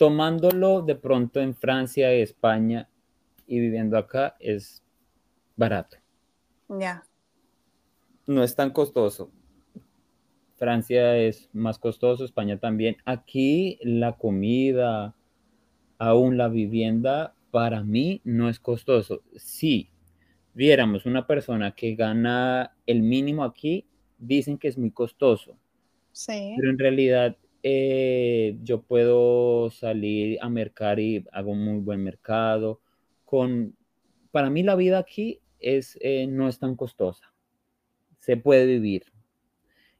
tomándolo 0.00 0.80
de 0.80 0.94
pronto 0.94 1.40
en 1.40 1.54
Francia, 1.54 2.10
España 2.10 2.88
y 3.46 3.60
viviendo 3.60 3.98
acá 3.98 4.34
es 4.40 4.82
barato. 5.56 5.98
Ya. 6.70 7.04
No 8.26 8.42
es 8.42 8.56
tan 8.56 8.70
costoso. 8.70 9.30
Francia 10.56 11.18
es 11.18 11.50
más 11.52 11.78
costoso, 11.78 12.24
España 12.24 12.58
también. 12.58 12.96
Aquí 13.04 13.78
la 13.82 14.16
comida, 14.16 15.14
aún 15.98 16.38
la 16.38 16.48
vivienda, 16.48 17.34
para 17.50 17.82
mí 17.82 18.20
no 18.24 18.48
es 18.48 18.60
costoso. 18.60 19.22
Si 19.36 19.90
viéramos 20.54 21.06
una 21.06 21.26
persona 21.26 21.72
que 21.72 21.94
gana 21.94 22.76
el 22.86 23.02
mínimo 23.02 23.44
aquí, 23.44 23.86
dicen 24.18 24.58
que 24.58 24.68
es 24.68 24.78
muy 24.78 24.90
costoso. 24.90 25.56
Sí. 26.12 26.54
Pero 26.56 26.70
en 26.70 26.78
realidad 26.78 27.36
eh, 27.62 28.56
yo 28.62 28.82
puedo 28.82 29.70
salir 29.70 30.38
a 30.40 30.48
mercar 30.48 30.98
y 30.98 31.24
hago 31.32 31.52
un 31.52 31.64
muy 31.64 31.80
buen 31.80 32.02
mercado. 32.02 32.80
Con, 33.24 33.76
para 34.30 34.50
mí 34.50 34.62
la 34.62 34.76
vida 34.76 34.98
aquí 34.98 35.40
es, 35.58 35.98
eh, 36.00 36.26
no 36.26 36.48
es 36.48 36.58
tan 36.58 36.76
costosa. 36.76 37.32
Se 38.18 38.36
puede 38.36 38.66
vivir. 38.66 39.04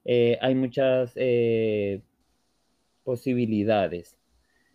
Eh, 0.04 0.38
hay 0.40 0.54
muchas 0.54 1.14
posibilidades 3.04 4.16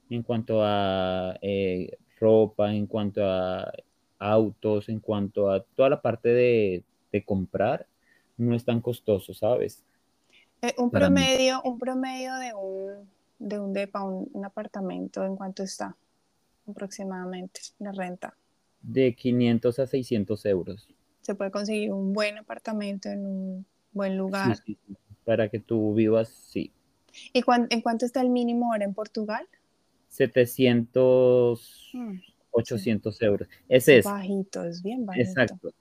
en 0.09 0.23
cuanto 0.23 0.61
a 0.63 1.37
ropa, 2.19 2.73
en 2.73 2.87
cuanto 2.87 3.23
a 3.23 3.71
autos, 4.19 4.89
en 4.89 4.99
cuanto 4.99 5.51
a 5.51 5.61
toda 5.61 5.89
la 5.89 6.01
parte 6.01 6.29
de, 6.29 6.83
comprar, 7.25 7.87
no 8.35 8.53
es 8.53 8.65
tan 8.65 8.81
costoso, 8.81 9.33
¿sabes? 9.33 9.81
un, 10.77 10.91
promedio, 10.91 11.61
un 11.63 11.79
promedio 11.79 12.35
de 12.35 12.53
un, 12.53 13.09
de 13.39 13.57
un 13.57 13.71
depa, 13.71 14.03
un, 14.03 14.43
apartamento, 14.43 15.23
¿en 15.23 15.37
cuánto 15.37 15.63
está 15.63 15.95
aproximadamente 16.67 17.61
la 17.79 17.93
renta? 17.93 18.35
De 18.81 19.15
500 19.15 19.79
a 19.79 19.87
600 19.87 20.45
euros. 20.45 20.89
Se 21.21 21.35
puede 21.35 21.51
conseguir 21.51 21.93
un 21.93 22.11
buen 22.11 22.37
apartamento 22.37 23.07
en 23.07 23.25
un 23.25 23.65
buen 23.93 24.17
lugar. 24.17 24.57
Para 25.23 25.47
que 25.47 25.59
tú 25.59 25.93
vivas, 25.93 26.27
sí. 26.27 26.73
¿Y 27.31 27.43
en 27.47 27.81
cuánto 27.81 28.05
está 28.05 28.19
el 28.19 28.29
mínimo 28.29 28.73
ahora 28.73 28.83
en 28.83 28.93
Portugal? 28.93 29.47
700, 30.15 31.91
800 32.51 33.21
mm, 33.21 33.25
euros. 33.25 33.47
Ese 33.69 33.97
es. 33.99 34.05
Bajito, 34.05 34.63
es 34.63 34.81
bien 34.81 35.05
bajito. 35.05 35.29
Exacto. 35.29 35.73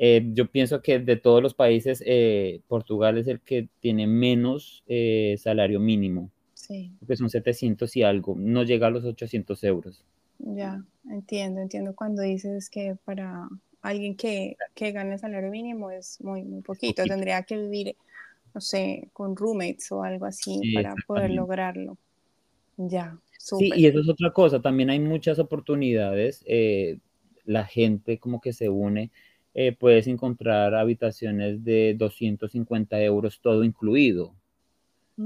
Eh, 0.00 0.30
yo 0.32 0.48
pienso 0.48 0.80
que 0.80 1.00
de 1.00 1.16
todos 1.16 1.42
los 1.42 1.54
países, 1.54 2.02
eh, 2.06 2.60
Portugal 2.68 3.18
es 3.18 3.26
el 3.26 3.40
que 3.40 3.68
tiene 3.80 4.06
menos 4.06 4.84
eh, 4.86 5.36
salario 5.38 5.80
mínimo. 5.80 6.30
Sí. 6.54 6.92
Porque 7.00 7.16
son 7.16 7.28
700 7.28 7.96
y 7.96 8.02
algo, 8.02 8.36
no 8.38 8.62
llega 8.62 8.86
a 8.86 8.90
los 8.90 9.04
800 9.04 9.64
euros. 9.64 10.04
Ya, 10.38 10.84
entiendo, 11.10 11.60
entiendo 11.60 11.96
cuando 11.96 12.22
dices 12.22 12.70
que 12.70 12.96
para 13.04 13.48
alguien 13.82 14.16
que, 14.16 14.56
que 14.74 14.92
gane 14.92 15.18
salario 15.18 15.50
mínimo 15.50 15.90
es 15.90 16.20
muy, 16.20 16.42
muy 16.42 16.62
poquito. 16.62 17.02
tendría 17.04 17.42
que 17.42 17.56
vivir, 17.56 17.96
no 18.54 18.60
sé, 18.60 19.08
con 19.12 19.34
roommates 19.34 19.90
o 19.90 20.04
algo 20.04 20.26
así 20.26 20.60
para 20.74 20.94
poder 21.06 21.30
lograrlo. 21.30 21.96
Ya, 22.76 23.18
Sí, 23.38 23.70
y 23.74 23.86
eso 23.86 24.00
es 24.00 24.08
otra 24.08 24.32
cosa, 24.32 24.60
también 24.60 24.90
hay 24.90 25.00
muchas 25.00 25.38
oportunidades, 25.38 26.44
la 27.44 27.64
gente 27.64 28.18
como 28.18 28.40
que 28.40 28.52
se 28.52 28.68
une 28.68 29.10
eh, 29.60 29.72
puedes 29.72 30.06
encontrar 30.06 30.76
habitaciones 30.76 31.64
de 31.64 31.96
250 31.98 33.02
euros 33.02 33.40
todo 33.40 33.64
incluido, 33.64 34.34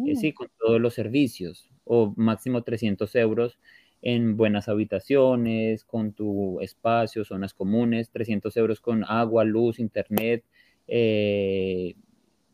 eh, 0.07 0.16
sí, 0.16 0.31
mm. 0.31 0.35
con 0.35 0.48
todos 0.59 0.81
los 0.81 0.94
servicios, 0.94 1.68
o 1.85 2.14
máximo 2.16 2.62
300 2.62 3.14
euros 3.16 3.59
en 4.01 4.38
buenas 4.38 4.70
habitaciones, 4.70 5.85
con 5.85 6.14
tu 6.14 6.61
espacio, 6.62 7.27
zonas 7.27 7.53
comunes, 7.53 8.11
300 8.11 8.57
euros 8.57 8.81
con 8.81 9.05
agua, 9.05 9.44
luz, 9.44 9.79
internet, 9.79 10.44
eh, 10.88 11.94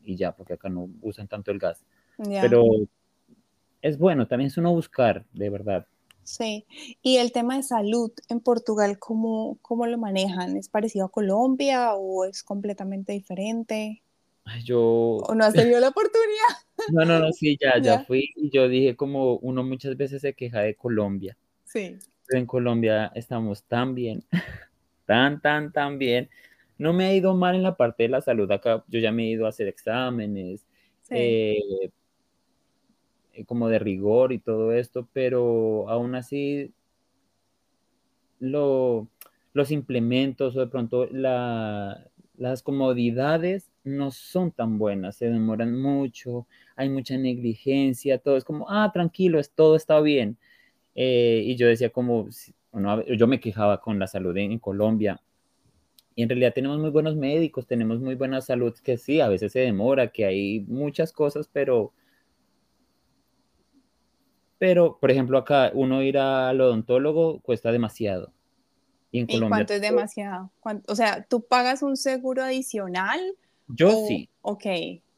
y 0.03 0.15
ya, 0.17 0.35
porque 0.35 0.55
acá 0.55 0.67
no 0.67 0.89
usan 1.01 1.29
tanto 1.29 1.51
el 1.51 1.59
gas. 1.59 1.85
Pero 2.17 2.65
es 3.81 3.97
bueno, 3.97 4.27
también 4.27 4.47
es 4.47 4.57
uno 4.57 4.73
buscar, 4.73 5.25
de 5.33 5.49
verdad. 5.49 5.85
Sí, 6.23 6.65
y 7.01 7.17
el 7.17 7.31
tema 7.31 7.55
de 7.55 7.63
salud 7.63 8.11
en 8.29 8.39
Portugal, 8.39 8.99
¿cómo, 8.99 9.57
cómo 9.63 9.87
lo 9.87 9.97
manejan? 9.97 10.57
¿Es 10.57 10.69
parecido 10.69 11.05
a 11.05 11.11
Colombia 11.11 11.95
o 11.95 12.23
es 12.25 12.43
completamente 12.43 13.13
diferente? 13.13 14.03
Yo... 14.63 14.79
¿O 14.79 15.33
no 15.33 15.43
has 15.43 15.53
tenido 15.53 15.79
la 15.79 15.89
oportunidad? 15.89 16.27
No, 16.93 17.03
no, 17.03 17.19
no, 17.19 17.33
sí, 17.33 17.57
ya, 17.59 17.77
ya, 17.81 18.05
fui 18.05 18.31
y 18.37 18.51
yo 18.51 18.69
dije 18.69 18.95
como 18.95 19.35
uno 19.39 19.63
muchas 19.63 19.97
veces 19.97 20.21
se 20.21 20.33
queja 20.33 20.61
de 20.61 20.75
Colombia. 20.75 21.35
Sí. 21.65 21.97
Pero 22.25 22.39
en 22.39 22.45
Colombia 22.45 23.11
estamos 23.15 23.63
tan 23.63 23.95
bien, 23.95 24.23
tan, 25.05 25.41
tan, 25.41 25.73
tan 25.73 25.99
bien. 25.99 26.29
No 26.77 26.93
me 26.93 27.05
ha 27.05 27.13
ido 27.13 27.35
mal 27.35 27.55
en 27.55 27.63
la 27.63 27.75
parte 27.75 28.03
de 28.03 28.09
la 28.09 28.21
salud 28.21 28.49
acá. 28.49 28.85
Yo 28.87 28.99
ya 29.01 29.11
me 29.11 29.23
he 29.23 29.31
ido 29.31 29.45
a 29.45 29.49
hacer 29.49 29.67
exámenes, 29.67 30.61
sí. 31.01 31.15
eh, 31.15 31.57
eh, 31.83 31.91
como 33.45 33.69
de 33.69 33.79
rigor 33.79 34.31
y 34.33 34.39
todo 34.39 34.73
esto, 34.73 35.07
pero 35.13 35.89
aún 35.89 36.15
así 36.15 36.71
lo, 38.39 39.07
los 39.53 39.71
implementos 39.71 40.55
o 40.55 40.59
de 40.61 40.67
pronto 40.67 41.07
las 41.11 42.63
comodidades 42.63 43.69
no 43.83 44.11
son 44.11 44.51
tan 44.51 44.77
buenas, 44.77 45.17
se 45.17 45.29
demoran 45.29 45.79
mucho, 45.79 46.47
hay 46.75 46.89
mucha 46.89 47.17
negligencia, 47.17 48.17
todo 48.19 48.37
es 48.37 48.43
como, 48.43 48.69
ah, 48.69 48.89
tranquilo, 48.93 49.39
es, 49.39 49.51
todo 49.51 49.75
está 49.75 49.99
bien. 50.01 50.37
Eh, 50.95 51.43
y 51.45 51.55
yo 51.55 51.67
decía 51.67 51.89
como, 51.89 52.27
yo 53.17 53.27
me 53.27 53.39
quejaba 53.39 53.81
con 53.81 53.99
la 53.99 54.07
salud 54.07 54.35
en, 54.37 54.51
en 54.53 54.59
Colombia, 54.59 55.21
y 56.19 56.23
en 56.23 56.27
realidad 56.27 56.53
tenemos 56.53 56.79
muy 56.79 56.89
buenos 56.89 57.15
médicos, 57.15 57.65
tenemos 57.65 58.01
muy 58.01 58.15
buena 58.15 58.41
salud, 58.41 58.73
que 58.83 58.97
sí, 58.97 59.21
a 59.21 59.29
veces 59.29 59.53
se 59.53 59.59
demora, 59.59 60.11
que 60.11 60.25
hay 60.25 60.59
muchas 60.67 61.13
cosas, 61.13 61.49
pero 61.51 61.93
pero, 64.59 64.99
por 64.99 65.09
ejemplo, 65.09 65.37
acá 65.37 65.71
uno 65.73 66.03
ir 66.03 66.17
al 66.17 66.59
odontólogo 66.59 67.39
cuesta 67.39 67.71
demasiado. 67.71 68.33
¿Y, 69.09 69.19
en 69.19 69.25
Colombia, 69.25 69.49
cuánto 69.49 69.73
es 69.73 69.81
demasiado? 69.81 70.51
O 70.87 70.95
sea, 70.95 71.25
¿tú 71.27 71.41
pagas 71.41 71.81
un 71.81 71.97
seguro 71.97 72.43
adicional? 72.43 73.19
Yo 73.69 74.05
sí. 74.05 74.29
Ok. 74.41 74.65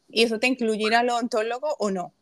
¿Y 0.08 0.22
eso 0.22 0.38
te 0.38 0.46
incluye 0.46 0.86
ir 0.86 0.94
al 0.94 1.10
odontólogo 1.10 1.74
o 1.78 1.90
no? 1.90 2.14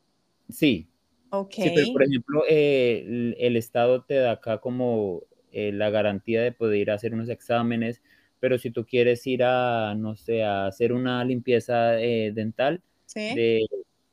Sí. 0.48 0.88
Ok. 1.30 1.52
Sí, 1.52 1.72
pero 1.74 1.92
por 1.92 2.02
ejemplo, 2.02 2.42
eh, 2.48 3.35
el, 3.38 3.56
Estado 3.56 4.02
te 4.02 4.14
da 4.14 4.33
acá 4.33 4.59
como 4.59 5.22
eh, 5.52 5.72
la 5.72 5.90
garantía 5.90 6.40
de 6.40 6.52
poder 6.52 6.78
ir 6.78 6.90
a 6.90 6.94
hacer 6.94 7.12
unos 7.12 7.28
exámenes, 7.28 8.00
pero 8.40 8.59
si 8.59 8.70
tú 8.70 8.87
quieres 8.87 9.26
ir 9.26 9.44
a, 9.44 9.94
no 9.94 10.16
sé, 10.16 10.42
a 10.42 10.66
hacer 10.66 10.92
una 10.92 11.22
limpieza 11.24 12.00
eh, 12.00 12.33
dental, 12.33 12.83
¿Sí? 13.04 13.35
de, 13.35 13.66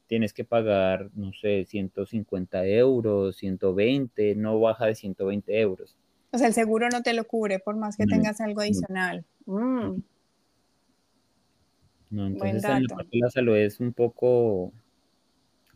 tienes 0.08 0.34
que 0.34 0.43
pagar, 0.43 1.10
no 1.13 1.34
sé, 1.34 1.65
150 1.65 2.65
euros, 2.65 3.36
120, 3.38 4.36
no 4.36 4.60
baja 4.60 4.86
de 4.88 4.96
120 4.96 5.60
euros. 5.60 5.98
O 6.32 6.38
sea, 6.38 6.48
el 6.48 6.54
seguro 6.54 6.89
no 6.89 7.04
te 7.04 7.13
lo 7.13 7.26
cubre 7.26 7.60
por 7.60 7.76
más 7.76 7.98
que 7.98 8.06
tengas 8.06 8.41
algo 8.41 8.62
adicional. 8.62 9.26
Mm. 9.46 10.02
No, 12.10 12.28
entonces 12.28 12.63
en 12.63 12.84
la, 12.84 12.96
parte 12.96 13.10
de 13.12 13.20
la 13.20 13.30
salud 13.30 13.58
es 13.58 13.80
un 13.80 13.93
poco... 13.93 14.74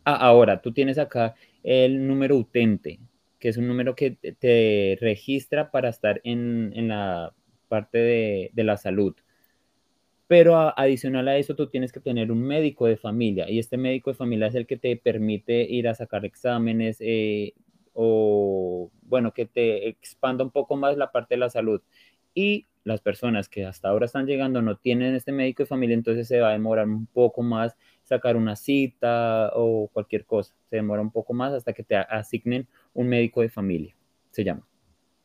Ah, 0.04 0.16
ahora, 0.16 0.60
tú 0.60 0.72
tienes 0.72 0.98
acá 0.98 1.34
el 1.62 2.06
número 2.06 2.36
utente, 2.36 2.98
que 3.38 3.48
es 3.48 3.56
un 3.56 3.68
número 3.68 3.94
que 3.94 4.10
te 4.10 4.98
registra 5.00 5.70
para 5.70 5.90
estar 5.90 6.20
en, 6.24 6.72
en 6.74 6.88
la 6.88 7.32
parte 7.68 7.98
de, 7.98 8.50
de 8.52 8.64
la 8.64 8.76
salud. 8.76 9.14
Pero 10.32 10.56
adicional 10.78 11.28
a 11.28 11.36
eso, 11.36 11.54
tú 11.54 11.66
tienes 11.66 11.92
que 11.92 12.00
tener 12.00 12.32
un 12.32 12.42
médico 12.42 12.86
de 12.86 12.96
familia 12.96 13.50
y 13.50 13.58
este 13.58 13.76
médico 13.76 14.08
de 14.08 14.14
familia 14.14 14.46
es 14.46 14.54
el 14.54 14.66
que 14.66 14.78
te 14.78 14.96
permite 14.96 15.60
ir 15.60 15.86
a 15.86 15.94
sacar 15.94 16.24
exámenes 16.24 16.96
eh, 17.00 17.52
o, 17.92 18.90
bueno, 19.02 19.34
que 19.34 19.44
te 19.44 19.90
expanda 19.90 20.42
un 20.42 20.50
poco 20.50 20.74
más 20.74 20.96
la 20.96 21.12
parte 21.12 21.34
de 21.34 21.38
la 21.40 21.50
salud. 21.50 21.82
Y 22.34 22.66
las 22.82 23.02
personas 23.02 23.50
que 23.50 23.66
hasta 23.66 23.90
ahora 23.90 24.06
están 24.06 24.24
llegando 24.24 24.62
no 24.62 24.78
tienen 24.78 25.14
este 25.14 25.32
médico 25.32 25.64
de 25.64 25.66
familia, 25.66 25.92
entonces 25.92 26.26
se 26.28 26.40
va 26.40 26.48
a 26.48 26.52
demorar 26.52 26.88
un 26.88 27.04
poco 27.04 27.42
más 27.42 27.76
sacar 28.02 28.34
una 28.34 28.56
cita 28.56 29.50
o 29.54 29.90
cualquier 29.92 30.24
cosa. 30.24 30.54
Se 30.70 30.76
demora 30.76 31.02
un 31.02 31.10
poco 31.10 31.34
más 31.34 31.52
hasta 31.52 31.74
que 31.74 31.84
te 31.84 31.94
asignen 31.94 32.66
un 32.94 33.06
médico 33.06 33.42
de 33.42 33.50
familia, 33.50 33.94
se 34.30 34.44
llama. 34.44 34.66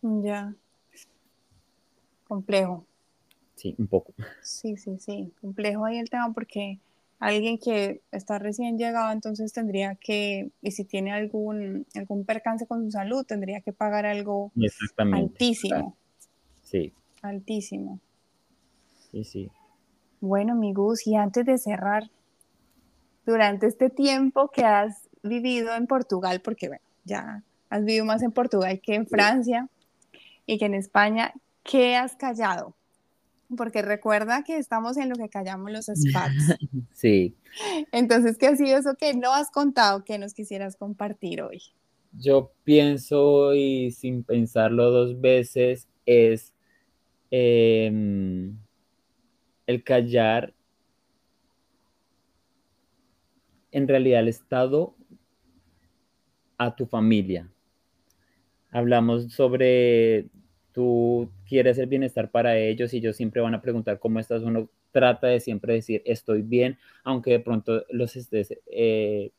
Ya. 0.02 0.54
Complejo. 2.28 2.86
Sí, 3.58 3.74
un 3.80 3.88
poco. 3.88 4.14
Sí, 4.44 4.78
sí, 4.78 5.00
sí. 5.00 5.34
Complejo 5.42 5.84
ahí 5.86 5.98
el 5.98 6.12
tema 6.12 6.32
porque 6.32 6.78
alguien 7.18 7.58
que 7.58 8.02
está 8.12 8.38
recién 8.38 8.78
llegado 8.78 9.12
entonces 9.12 9.52
tendría 9.52 9.96
que, 9.96 10.52
y 10.62 10.72
si 10.72 10.86
tiene 10.86 11.12
algún, 11.12 11.88
algún 11.96 12.24
percance 12.24 12.68
con 12.68 12.86
su 12.86 12.92
salud, 12.92 13.26
tendría 13.26 13.62
que 13.62 13.74
pagar 13.74 14.06
algo 14.06 14.52
altísimo. 15.12 15.98
Sí. 16.62 16.94
Altísimo. 17.24 18.00
Sí, 19.12 19.24
sí. 19.24 19.52
Bueno, 20.22 20.54
mi 20.54 20.72
Gus, 20.74 21.08
y 21.08 21.16
antes 21.16 21.44
de 21.46 21.58
cerrar, 21.58 22.12
durante 23.26 23.66
este 23.66 23.90
tiempo 23.90 24.50
que 24.50 24.66
has 24.66 25.10
vivido 25.24 25.74
en 25.74 25.88
Portugal, 25.88 26.42
porque 26.44 26.68
bueno, 26.68 26.84
ya 27.06 27.44
has 27.72 27.84
vivido 27.84 28.06
más 28.06 28.22
en 28.22 28.32
Portugal 28.32 28.80
que 28.82 28.94
en 28.94 29.08
Francia 29.08 29.68
y 30.46 30.60
que 30.60 30.66
en 30.66 30.76
España, 30.76 31.34
¿qué 31.64 31.96
has 31.96 32.16
callado? 32.16 32.77
Porque 33.56 33.82
recuerda 33.82 34.44
que 34.44 34.58
estamos 34.58 34.98
en 34.98 35.10
lo 35.10 35.16
que 35.16 35.30
callamos 35.30 35.72
los 35.72 35.86
spats. 35.86 36.58
Sí. 36.94 37.36
Entonces, 37.92 38.38
¿qué 38.38 38.48
ha 38.48 38.56
sido 38.56 38.78
eso 38.78 38.96
que 38.96 39.14
no 39.14 39.32
has 39.34 39.52
contado 39.52 40.04
que 40.04 40.18
nos 40.18 40.34
quisieras 40.34 40.76
compartir 40.76 41.42
hoy? 41.42 41.62
Yo 42.12 42.52
pienso 42.64 43.54
y 43.54 43.92
sin 43.92 44.24
pensarlo 44.24 44.90
dos 44.90 45.22
veces 45.22 45.88
es 46.06 46.54
em, 47.30 48.58
el 49.68 49.84
callar. 49.84 50.54
En 53.72 53.88
realidad 53.88 54.22
el 54.22 54.30
Estado 54.30 54.96
a 56.58 56.76
tu 56.76 56.88
familia. 56.88 57.52
Hablamos 58.72 59.32
sobre 59.32 60.30
tú 60.78 61.32
quieres 61.50 61.80
el 61.80 61.88
bienestar 61.88 62.30
para 62.30 62.56
ellos 62.56 62.94
y 62.94 62.98
ellos 62.98 63.16
siempre 63.16 63.42
van 63.42 63.56
a 63.56 63.62
preguntar 63.64 63.98
cómo 63.98 64.20
estás. 64.20 64.44
Uno 64.44 64.70
trata 64.92 65.26
de 65.26 65.40
siempre 65.40 65.74
decir 65.74 66.04
estoy 66.06 66.44
bien, 66.44 66.78
aunque 67.04 67.32
de 67.32 67.40
pronto 67.40 67.84
los 67.90 68.16
estés 68.16 68.56
eh, 68.68 69.32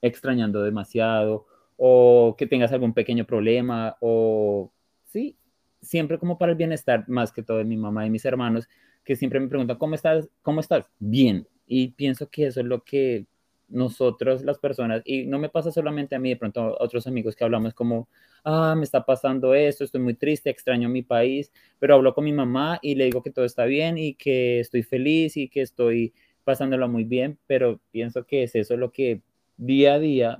extrañando 0.00 0.62
demasiado 0.62 1.46
o 1.76 2.36
que 2.38 2.46
tengas 2.46 2.70
algún 2.70 2.94
pequeño 2.94 3.24
problema 3.24 3.96
o 3.98 4.70
sí, 5.06 5.36
siempre 5.82 6.16
como 6.16 6.38
para 6.38 6.52
el 6.52 6.58
bienestar, 6.58 7.08
más 7.08 7.32
que 7.32 7.42
todo 7.42 7.58
de 7.58 7.64
mi 7.64 7.76
mamá 7.76 8.06
y 8.06 8.10
mis 8.10 8.24
hermanos, 8.24 8.68
que 9.02 9.16
siempre 9.16 9.40
me 9.40 9.48
preguntan, 9.48 9.78
¿cómo 9.78 9.96
estás? 9.96 10.28
¿Cómo 10.42 10.60
estás? 10.60 10.88
Bien. 11.00 11.48
Y 11.66 11.88
pienso 11.88 12.30
que 12.30 12.46
eso 12.46 12.60
es 12.60 12.66
lo 12.66 12.84
que 12.84 13.26
nosotros, 13.68 14.42
las 14.42 14.58
personas, 14.58 15.02
y 15.04 15.24
no 15.26 15.38
me 15.38 15.48
pasa 15.48 15.72
solamente 15.72 16.14
a 16.14 16.18
mí, 16.18 16.30
de 16.30 16.36
pronto 16.36 16.76
otros 16.78 17.06
amigos 17.06 17.34
que 17.34 17.44
hablamos 17.44 17.74
como, 17.74 18.08
ah, 18.44 18.74
me 18.76 18.84
está 18.84 19.04
pasando 19.04 19.54
esto, 19.54 19.84
estoy 19.84 20.00
muy 20.00 20.14
triste, 20.14 20.50
extraño 20.50 20.88
mi 20.88 21.02
país, 21.02 21.52
pero 21.78 21.94
hablo 21.94 22.14
con 22.14 22.24
mi 22.24 22.32
mamá 22.32 22.78
y 22.82 22.94
le 22.94 23.04
digo 23.04 23.22
que 23.22 23.30
todo 23.30 23.44
está 23.44 23.64
bien 23.64 23.98
y 23.98 24.14
que 24.14 24.60
estoy 24.60 24.82
feliz 24.82 25.36
y 25.36 25.48
que 25.48 25.62
estoy 25.62 26.12
pasándolo 26.44 26.88
muy 26.88 27.04
bien, 27.04 27.38
pero 27.46 27.80
pienso 27.90 28.24
que 28.24 28.42
es 28.44 28.54
eso 28.54 28.76
lo 28.76 28.92
que 28.92 29.22
día 29.56 29.94
a 29.94 29.98
día 29.98 30.38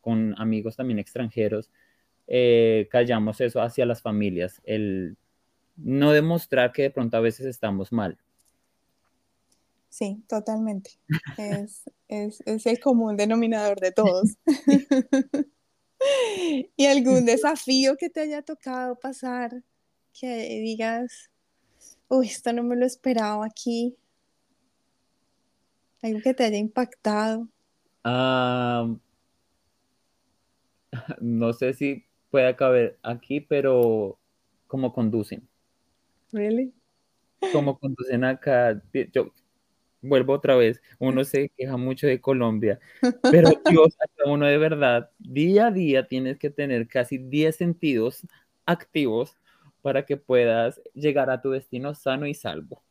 con 0.00 0.34
amigos 0.38 0.76
también 0.76 0.98
extranjeros, 0.98 1.70
eh, 2.26 2.88
callamos 2.90 3.40
eso 3.40 3.60
hacia 3.60 3.86
las 3.86 4.02
familias, 4.02 4.60
el 4.64 5.16
no 5.76 6.12
demostrar 6.12 6.72
que 6.72 6.82
de 6.82 6.90
pronto 6.90 7.16
a 7.16 7.20
veces 7.20 7.46
estamos 7.46 7.92
mal. 7.92 8.18
Sí, 9.88 10.22
totalmente. 10.28 10.92
Es, 11.36 11.84
es, 12.08 12.42
es 12.46 12.66
el 12.66 12.78
común 12.78 13.16
denominador 13.16 13.80
de 13.80 13.92
todos. 13.92 14.36
¿Y 16.76 16.86
algún 16.86 17.26
desafío 17.26 17.96
que 17.96 18.10
te 18.10 18.20
haya 18.20 18.42
tocado 18.42 18.98
pasar 18.98 19.62
que 20.18 20.60
digas, 20.60 21.30
uy, 22.08 22.26
esto 22.26 22.52
no 22.52 22.62
me 22.62 22.76
lo 22.76 22.86
esperaba 22.86 23.46
aquí? 23.46 23.96
Algo 26.02 26.20
que 26.22 26.34
te 26.34 26.44
haya 26.44 26.58
impactado. 26.58 27.48
Ah, 28.04 28.94
no 31.20 31.52
sé 31.52 31.74
si 31.74 32.04
puede 32.30 32.54
caber 32.56 32.98
aquí, 33.02 33.40
pero 33.40 34.18
¿cómo 34.66 34.92
conducen? 34.92 35.48
¿Really? 36.32 36.72
¿Cómo 37.52 37.78
conducen 37.78 38.24
acá? 38.24 38.82
Yo 39.12 39.32
vuelvo 40.02 40.34
otra 40.34 40.56
vez, 40.56 40.82
uno 40.98 41.24
se 41.24 41.50
queja 41.50 41.76
mucho 41.76 42.06
de 42.06 42.20
Colombia, 42.20 42.78
pero 43.30 43.48
Dios, 43.66 43.96
uno 44.26 44.46
de 44.46 44.58
verdad, 44.58 45.10
día 45.18 45.66
a 45.66 45.70
día 45.70 46.06
tienes 46.06 46.38
que 46.38 46.50
tener 46.50 46.88
casi 46.88 47.18
10 47.18 47.56
sentidos 47.56 48.26
activos 48.66 49.36
para 49.82 50.04
que 50.04 50.16
puedas 50.16 50.80
llegar 50.94 51.30
a 51.30 51.40
tu 51.40 51.50
destino 51.50 51.94
sano 51.94 52.26
y 52.26 52.34
salvo. 52.34 52.82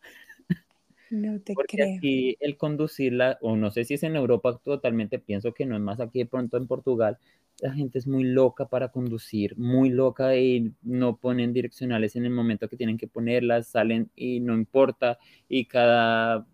No 1.10 1.40
te 1.40 1.54
Porque 1.54 1.78
creo. 1.78 1.98
aquí 1.98 2.36
el 2.40 2.58
conducirla, 2.58 3.38
o 3.42 3.56
no 3.56 3.72
sé 3.72 3.86
si 3.86 3.94
es 3.94 4.04
en 4.04 4.16
Europa 4.16 4.60
totalmente, 4.64 5.20
pienso 5.20 5.54
que 5.54 5.66
no 5.66 5.76
es 5.76 5.82
más 5.82 6.00
aquí 6.02 6.20
de 6.20 6.26
pronto 6.26 6.58
en 6.58 6.68
Portugal, 6.68 7.18
la 7.62 7.74
gente 7.74 7.98
es 7.98 8.08
muy 8.08 8.24
loca 8.24 8.68
para 8.68 8.90
conducir, 8.90 9.58
muy 9.58 9.90
loca 9.90 10.36
y 10.36 10.74
no 10.84 11.18
ponen 11.18 11.54
direccionales 11.54 12.16
en 12.16 12.26
el 12.26 12.32
momento 12.32 12.68
que 12.70 12.78
tienen 12.78 12.98
que 12.98 13.08
ponerlas, 13.08 13.68
salen 13.68 14.12
y 14.16 14.42
no 14.42 14.54
importa, 14.54 15.18
y 15.50 15.66
cada, 15.66 16.46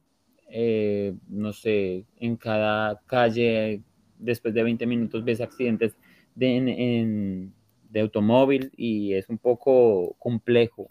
eh, 0.55 1.15
no 1.29 1.51
sé, 1.51 2.05
en 2.17 2.35
cada 2.37 2.99
calle, 3.07 3.81
después 4.19 4.53
de 4.53 4.61
20 4.61 4.85
minutos 4.85 5.23
ves 5.25 5.41
accidentes 5.41 5.97
de, 6.35 6.55
en- 6.55 6.67
en- 6.69 7.53
de 7.89 7.99
automóvil 8.01 8.71
y 8.77 9.13
es 9.13 9.27
un 9.29 9.37
poco 9.39 10.15
complejo 10.19 10.87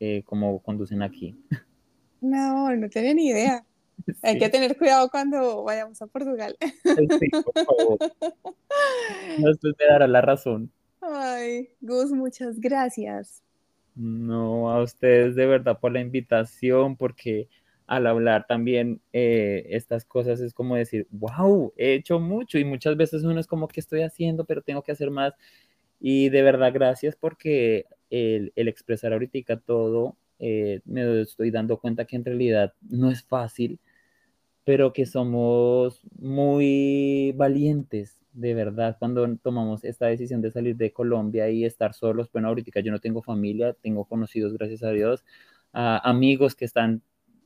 eh, 0.00 0.22
como 0.24 0.60
conducen 0.62 1.02
aquí. 1.02 1.34
No, 2.24 2.74
no 2.76 2.88
tenía 2.88 3.14
ni 3.14 3.26
idea. 3.30 3.64
Hay 4.22 4.38
que 4.38 4.48
tener 4.48 4.78
cuidado 4.78 5.08
cuando 5.10 5.64
vayamos 5.64 6.00
a 6.02 6.06
Portugal. 6.06 6.56
Sí, 6.60 7.28
por 7.30 7.64
favor. 7.64 7.98
Después 9.38 9.74
me 9.76 9.86
dará 9.86 10.06
la 10.06 10.20
razón. 10.20 10.70
Ay, 11.00 11.70
Gus, 11.80 12.12
muchas 12.12 12.60
gracias. 12.60 13.42
No, 13.96 14.70
a 14.70 14.82
ustedes 14.84 15.34
de 15.34 15.46
verdad 15.46 15.80
por 15.80 15.90
la 15.90 16.00
invitación, 16.00 16.94
porque 16.96 17.48
al 17.92 18.06
hablar 18.06 18.46
también 18.46 19.02
eh, 19.12 19.66
estas 19.68 20.06
cosas 20.06 20.40
es 20.40 20.54
como 20.54 20.76
decir, 20.76 21.06
wow, 21.10 21.74
he 21.76 21.92
hecho 21.92 22.18
mucho 22.20 22.58
y 22.58 22.64
muchas 22.64 22.96
veces 22.96 23.22
uno 23.22 23.38
es 23.38 23.46
como 23.46 23.68
que 23.68 23.80
estoy 23.80 24.00
haciendo, 24.00 24.46
pero 24.46 24.62
tengo 24.62 24.82
que 24.82 24.92
hacer 24.92 25.10
más. 25.10 25.34
Y 26.00 26.30
de 26.30 26.40
verdad, 26.42 26.72
gracias 26.72 27.16
porque 27.16 27.84
el, 28.08 28.50
el 28.56 28.68
expresar 28.68 29.12
ahorita 29.12 29.58
todo, 29.58 30.16
eh, 30.38 30.80
me 30.86 31.20
estoy 31.20 31.50
dando 31.50 31.78
cuenta 31.78 32.06
que 32.06 32.16
en 32.16 32.24
realidad 32.24 32.72
no 32.80 33.10
es 33.10 33.22
fácil 33.24 33.78
pero 34.64 34.92
que 34.92 35.06
somos 35.06 36.00
muy 36.18 37.32
valientes, 37.36 38.20
de 38.32 38.54
verdad, 38.54 38.96
cuando 38.98 39.26
tomamos 39.38 39.84
esta 39.84 40.06
decisión 40.06 40.40
de 40.40 40.52
salir 40.52 40.76
de 40.76 40.92
Colombia 40.92 41.50
y 41.50 41.64
estar 41.64 41.94
solos. 41.94 42.30
Bueno, 42.32 42.48
ahorita 42.48 42.80
yo 42.80 42.92
no 42.92 43.00
tengo 43.00 43.22
familia, 43.22 43.74
tengo 43.82 44.04
conocidos, 44.04 44.54
gracias 44.54 44.84
a 44.84 44.90
Dios, 44.92 45.24
amigos 45.72 46.54
que 46.54 46.64
están 46.64 47.02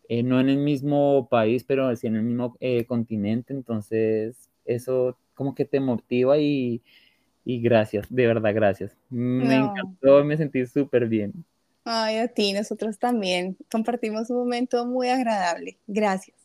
eh, 0.08 0.22
no 0.22 0.40
en 0.40 0.48
el 0.48 0.58
mismo 0.58 1.28
país, 1.30 1.64
pero 1.64 1.94
sí 1.96 2.06
en 2.06 2.16
el 2.16 2.22
mismo 2.24 2.56
eh, 2.60 2.84
continente, 2.86 3.52
entonces 3.54 4.50
eso 4.64 5.18
como 5.34 5.54
que 5.54 5.64
te 5.66 5.80
motiva 5.80 6.38
y, 6.38 6.82
y 7.44 7.60
gracias, 7.62 8.06
de 8.10 8.26
verdad, 8.26 8.54
gracias. 8.54 8.96
Me 9.10 9.58
No. 9.58 9.66
encantó, 9.66 10.24
me 10.24 10.36
sentí 10.36 10.66
súper 10.66 11.08
bien. 11.08 11.44
Ay, 11.84 12.18
a 12.18 12.28
ti, 12.28 12.52
nosotros 12.52 12.98
también. 12.98 13.56
Compartimos 13.70 14.28
un 14.30 14.36
momento 14.38 14.84
muy 14.86 15.08
agradable. 15.08 15.78
Gracias. 15.86 16.36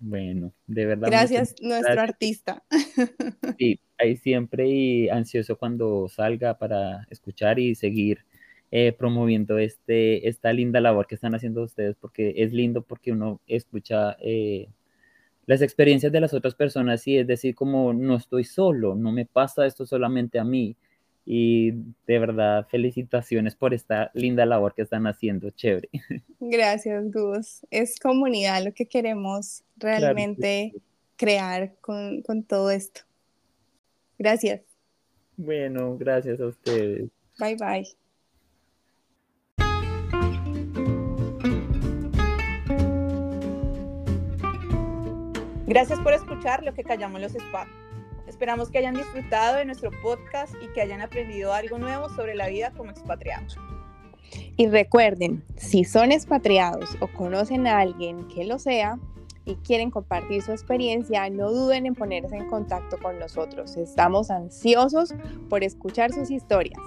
Bueno, 0.00 0.52
de 0.66 0.86
verdad. 0.86 1.10
Gracias, 1.10 1.54
nuestro 1.60 1.94
gracias. 1.94 1.98
artista. 2.02 2.64
Sí, 3.58 3.80
ahí 3.98 4.16
siempre 4.16 4.68
y 4.68 5.08
ansioso 5.08 5.58
cuando 5.58 6.08
salga 6.08 6.58
para 6.58 7.04
escuchar 7.10 7.58
y 7.58 7.74
seguir 7.74 8.24
eh, 8.70 8.92
promoviendo 8.92 9.58
este, 9.58 10.28
esta 10.28 10.52
linda 10.52 10.80
labor 10.80 11.06
que 11.06 11.14
están 11.14 11.34
haciendo 11.34 11.62
ustedes, 11.62 11.96
porque 11.96 12.34
es 12.36 12.52
lindo 12.52 12.82
porque 12.82 13.12
uno 13.12 13.40
escucha 13.46 14.16
eh, 14.20 14.68
las 15.46 15.62
experiencias 15.62 16.12
de 16.12 16.20
las 16.20 16.34
otras 16.34 16.54
personas 16.54 17.06
y 17.06 17.16
es 17.16 17.26
decir, 17.26 17.54
como 17.54 17.94
no 17.94 18.16
estoy 18.16 18.44
solo, 18.44 18.94
no 18.94 19.10
me 19.12 19.24
pasa 19.24 19.64
esto 19.64 19.86
solamente 19.86 20.38
a 20.38 20.44
mí. 20.44 20.76
Y 21.24 21.72
de 22.06 22.18
verdad, 22.18 22.66
felicitaciones 22.70 23.54
por 23.54 23.74
esta 23.74 24.10
linda 24.14 24.46
labor 24.46 24.74
que 24.74 24.82
están 24.82 25.06
haciendo, 25.06 25.50
chévere. 25.50 25.88
Gracias, 26.40 27.10
Gus. 27.10 27.66
Es 27.70 27.98
comunidad 27.98 28.64
lo 28.64 28.72
que 28.72 28.86
queremos 28.86 29.62
realmente 29.76 30.74
crear 31.16 31.74
con, 31.80 32.22
con 32.22 32.44
todo 32.44 32.70
esto. 32.70 33.02
Gracias. 34.18 34.62
Bueno, 35.36 35.96
gracias 35.96 36.40
a 36.40 36.46
ustedes. 36.46 37.08
Bye, 37.38 37.56
bye. 37.56 38.07
Gracias 45.68 46.00
por 46.00 46.14
escuchar 46.14 46.62
lo 46.62 46.72
que 46.72 46.82
callamos 46.82 47.20
los 47.20 47.34
spa. 47.34 47.66
Esperamos 48.26 48.70
que 48.70 48.78
hayan 48.78 48.94
disfrutado 48.94 49.58
de 49.58 49.66
nuestro 49.66 49.90
podcast 50.00 50.54
y 50.62 50.68
que 50.68 50.80
hayan 50.80 51.02
aprendido 51.02 51.52
algo 51.52 51.76
nuevo 51.76 52.08
sobre 52.08 52.34
la 52.34 52.48
vida 52.48 52.72
como 52.74 52.90
expatriados. 52.90 53.58
Y 54.56 54.66
recuerden, 54.68 55.44
si 55.56 55.84
son 55.84 56.10
expatriados 56.10 56.96
o 57.00 57.08
conocen 57.08 57.66
a 57.66 57.80
alguien 57.80 58.26
que 58.28 58.46
lo 58.46 58.58
sea 58.58 58.98
y 59.44 59.56
quieren 59.56 59.90
compartir 59.90 60.40
su 60.40 60.52
experiencia, 60.52 61.28
no 61.28 61.52
duden 61.52 61.84
en 61.84 61.94
ponerse 61.94 62.34
en 62.34 62.48
contacto 62.48 62.96
con 62.96 63.18
nosotros. 63.18 63.76
Estamos 63.76 64.30
ansiosos 64.30 65.14
por 65.50 65.64
escuchar 65.64 66.14
sus 66.14 66.30
historias. 66.30 66.80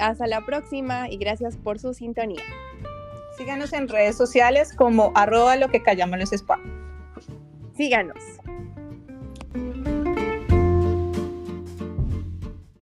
Hasta 0.00 0.26
la 0.26 0.44
próxima 0.44 1.08
y 1.08 1.16
gracias 1.16 1.56
por 1.56 1.78
su 1.78 1.94
sintonía. 1.94 2.42
Síganos 3.38 3.72
en 3.72 3.86
redes 3.86 4.16
sociales 4.16 4.74
como 4.74 5.12
arroba 5.14 5.54
lo 5.54 5.68
que 5.68 5.80
callamos 5.80 6.18
los 6.18 6.32
spa. 6.32 6.58
Síganos. 7.80 8.39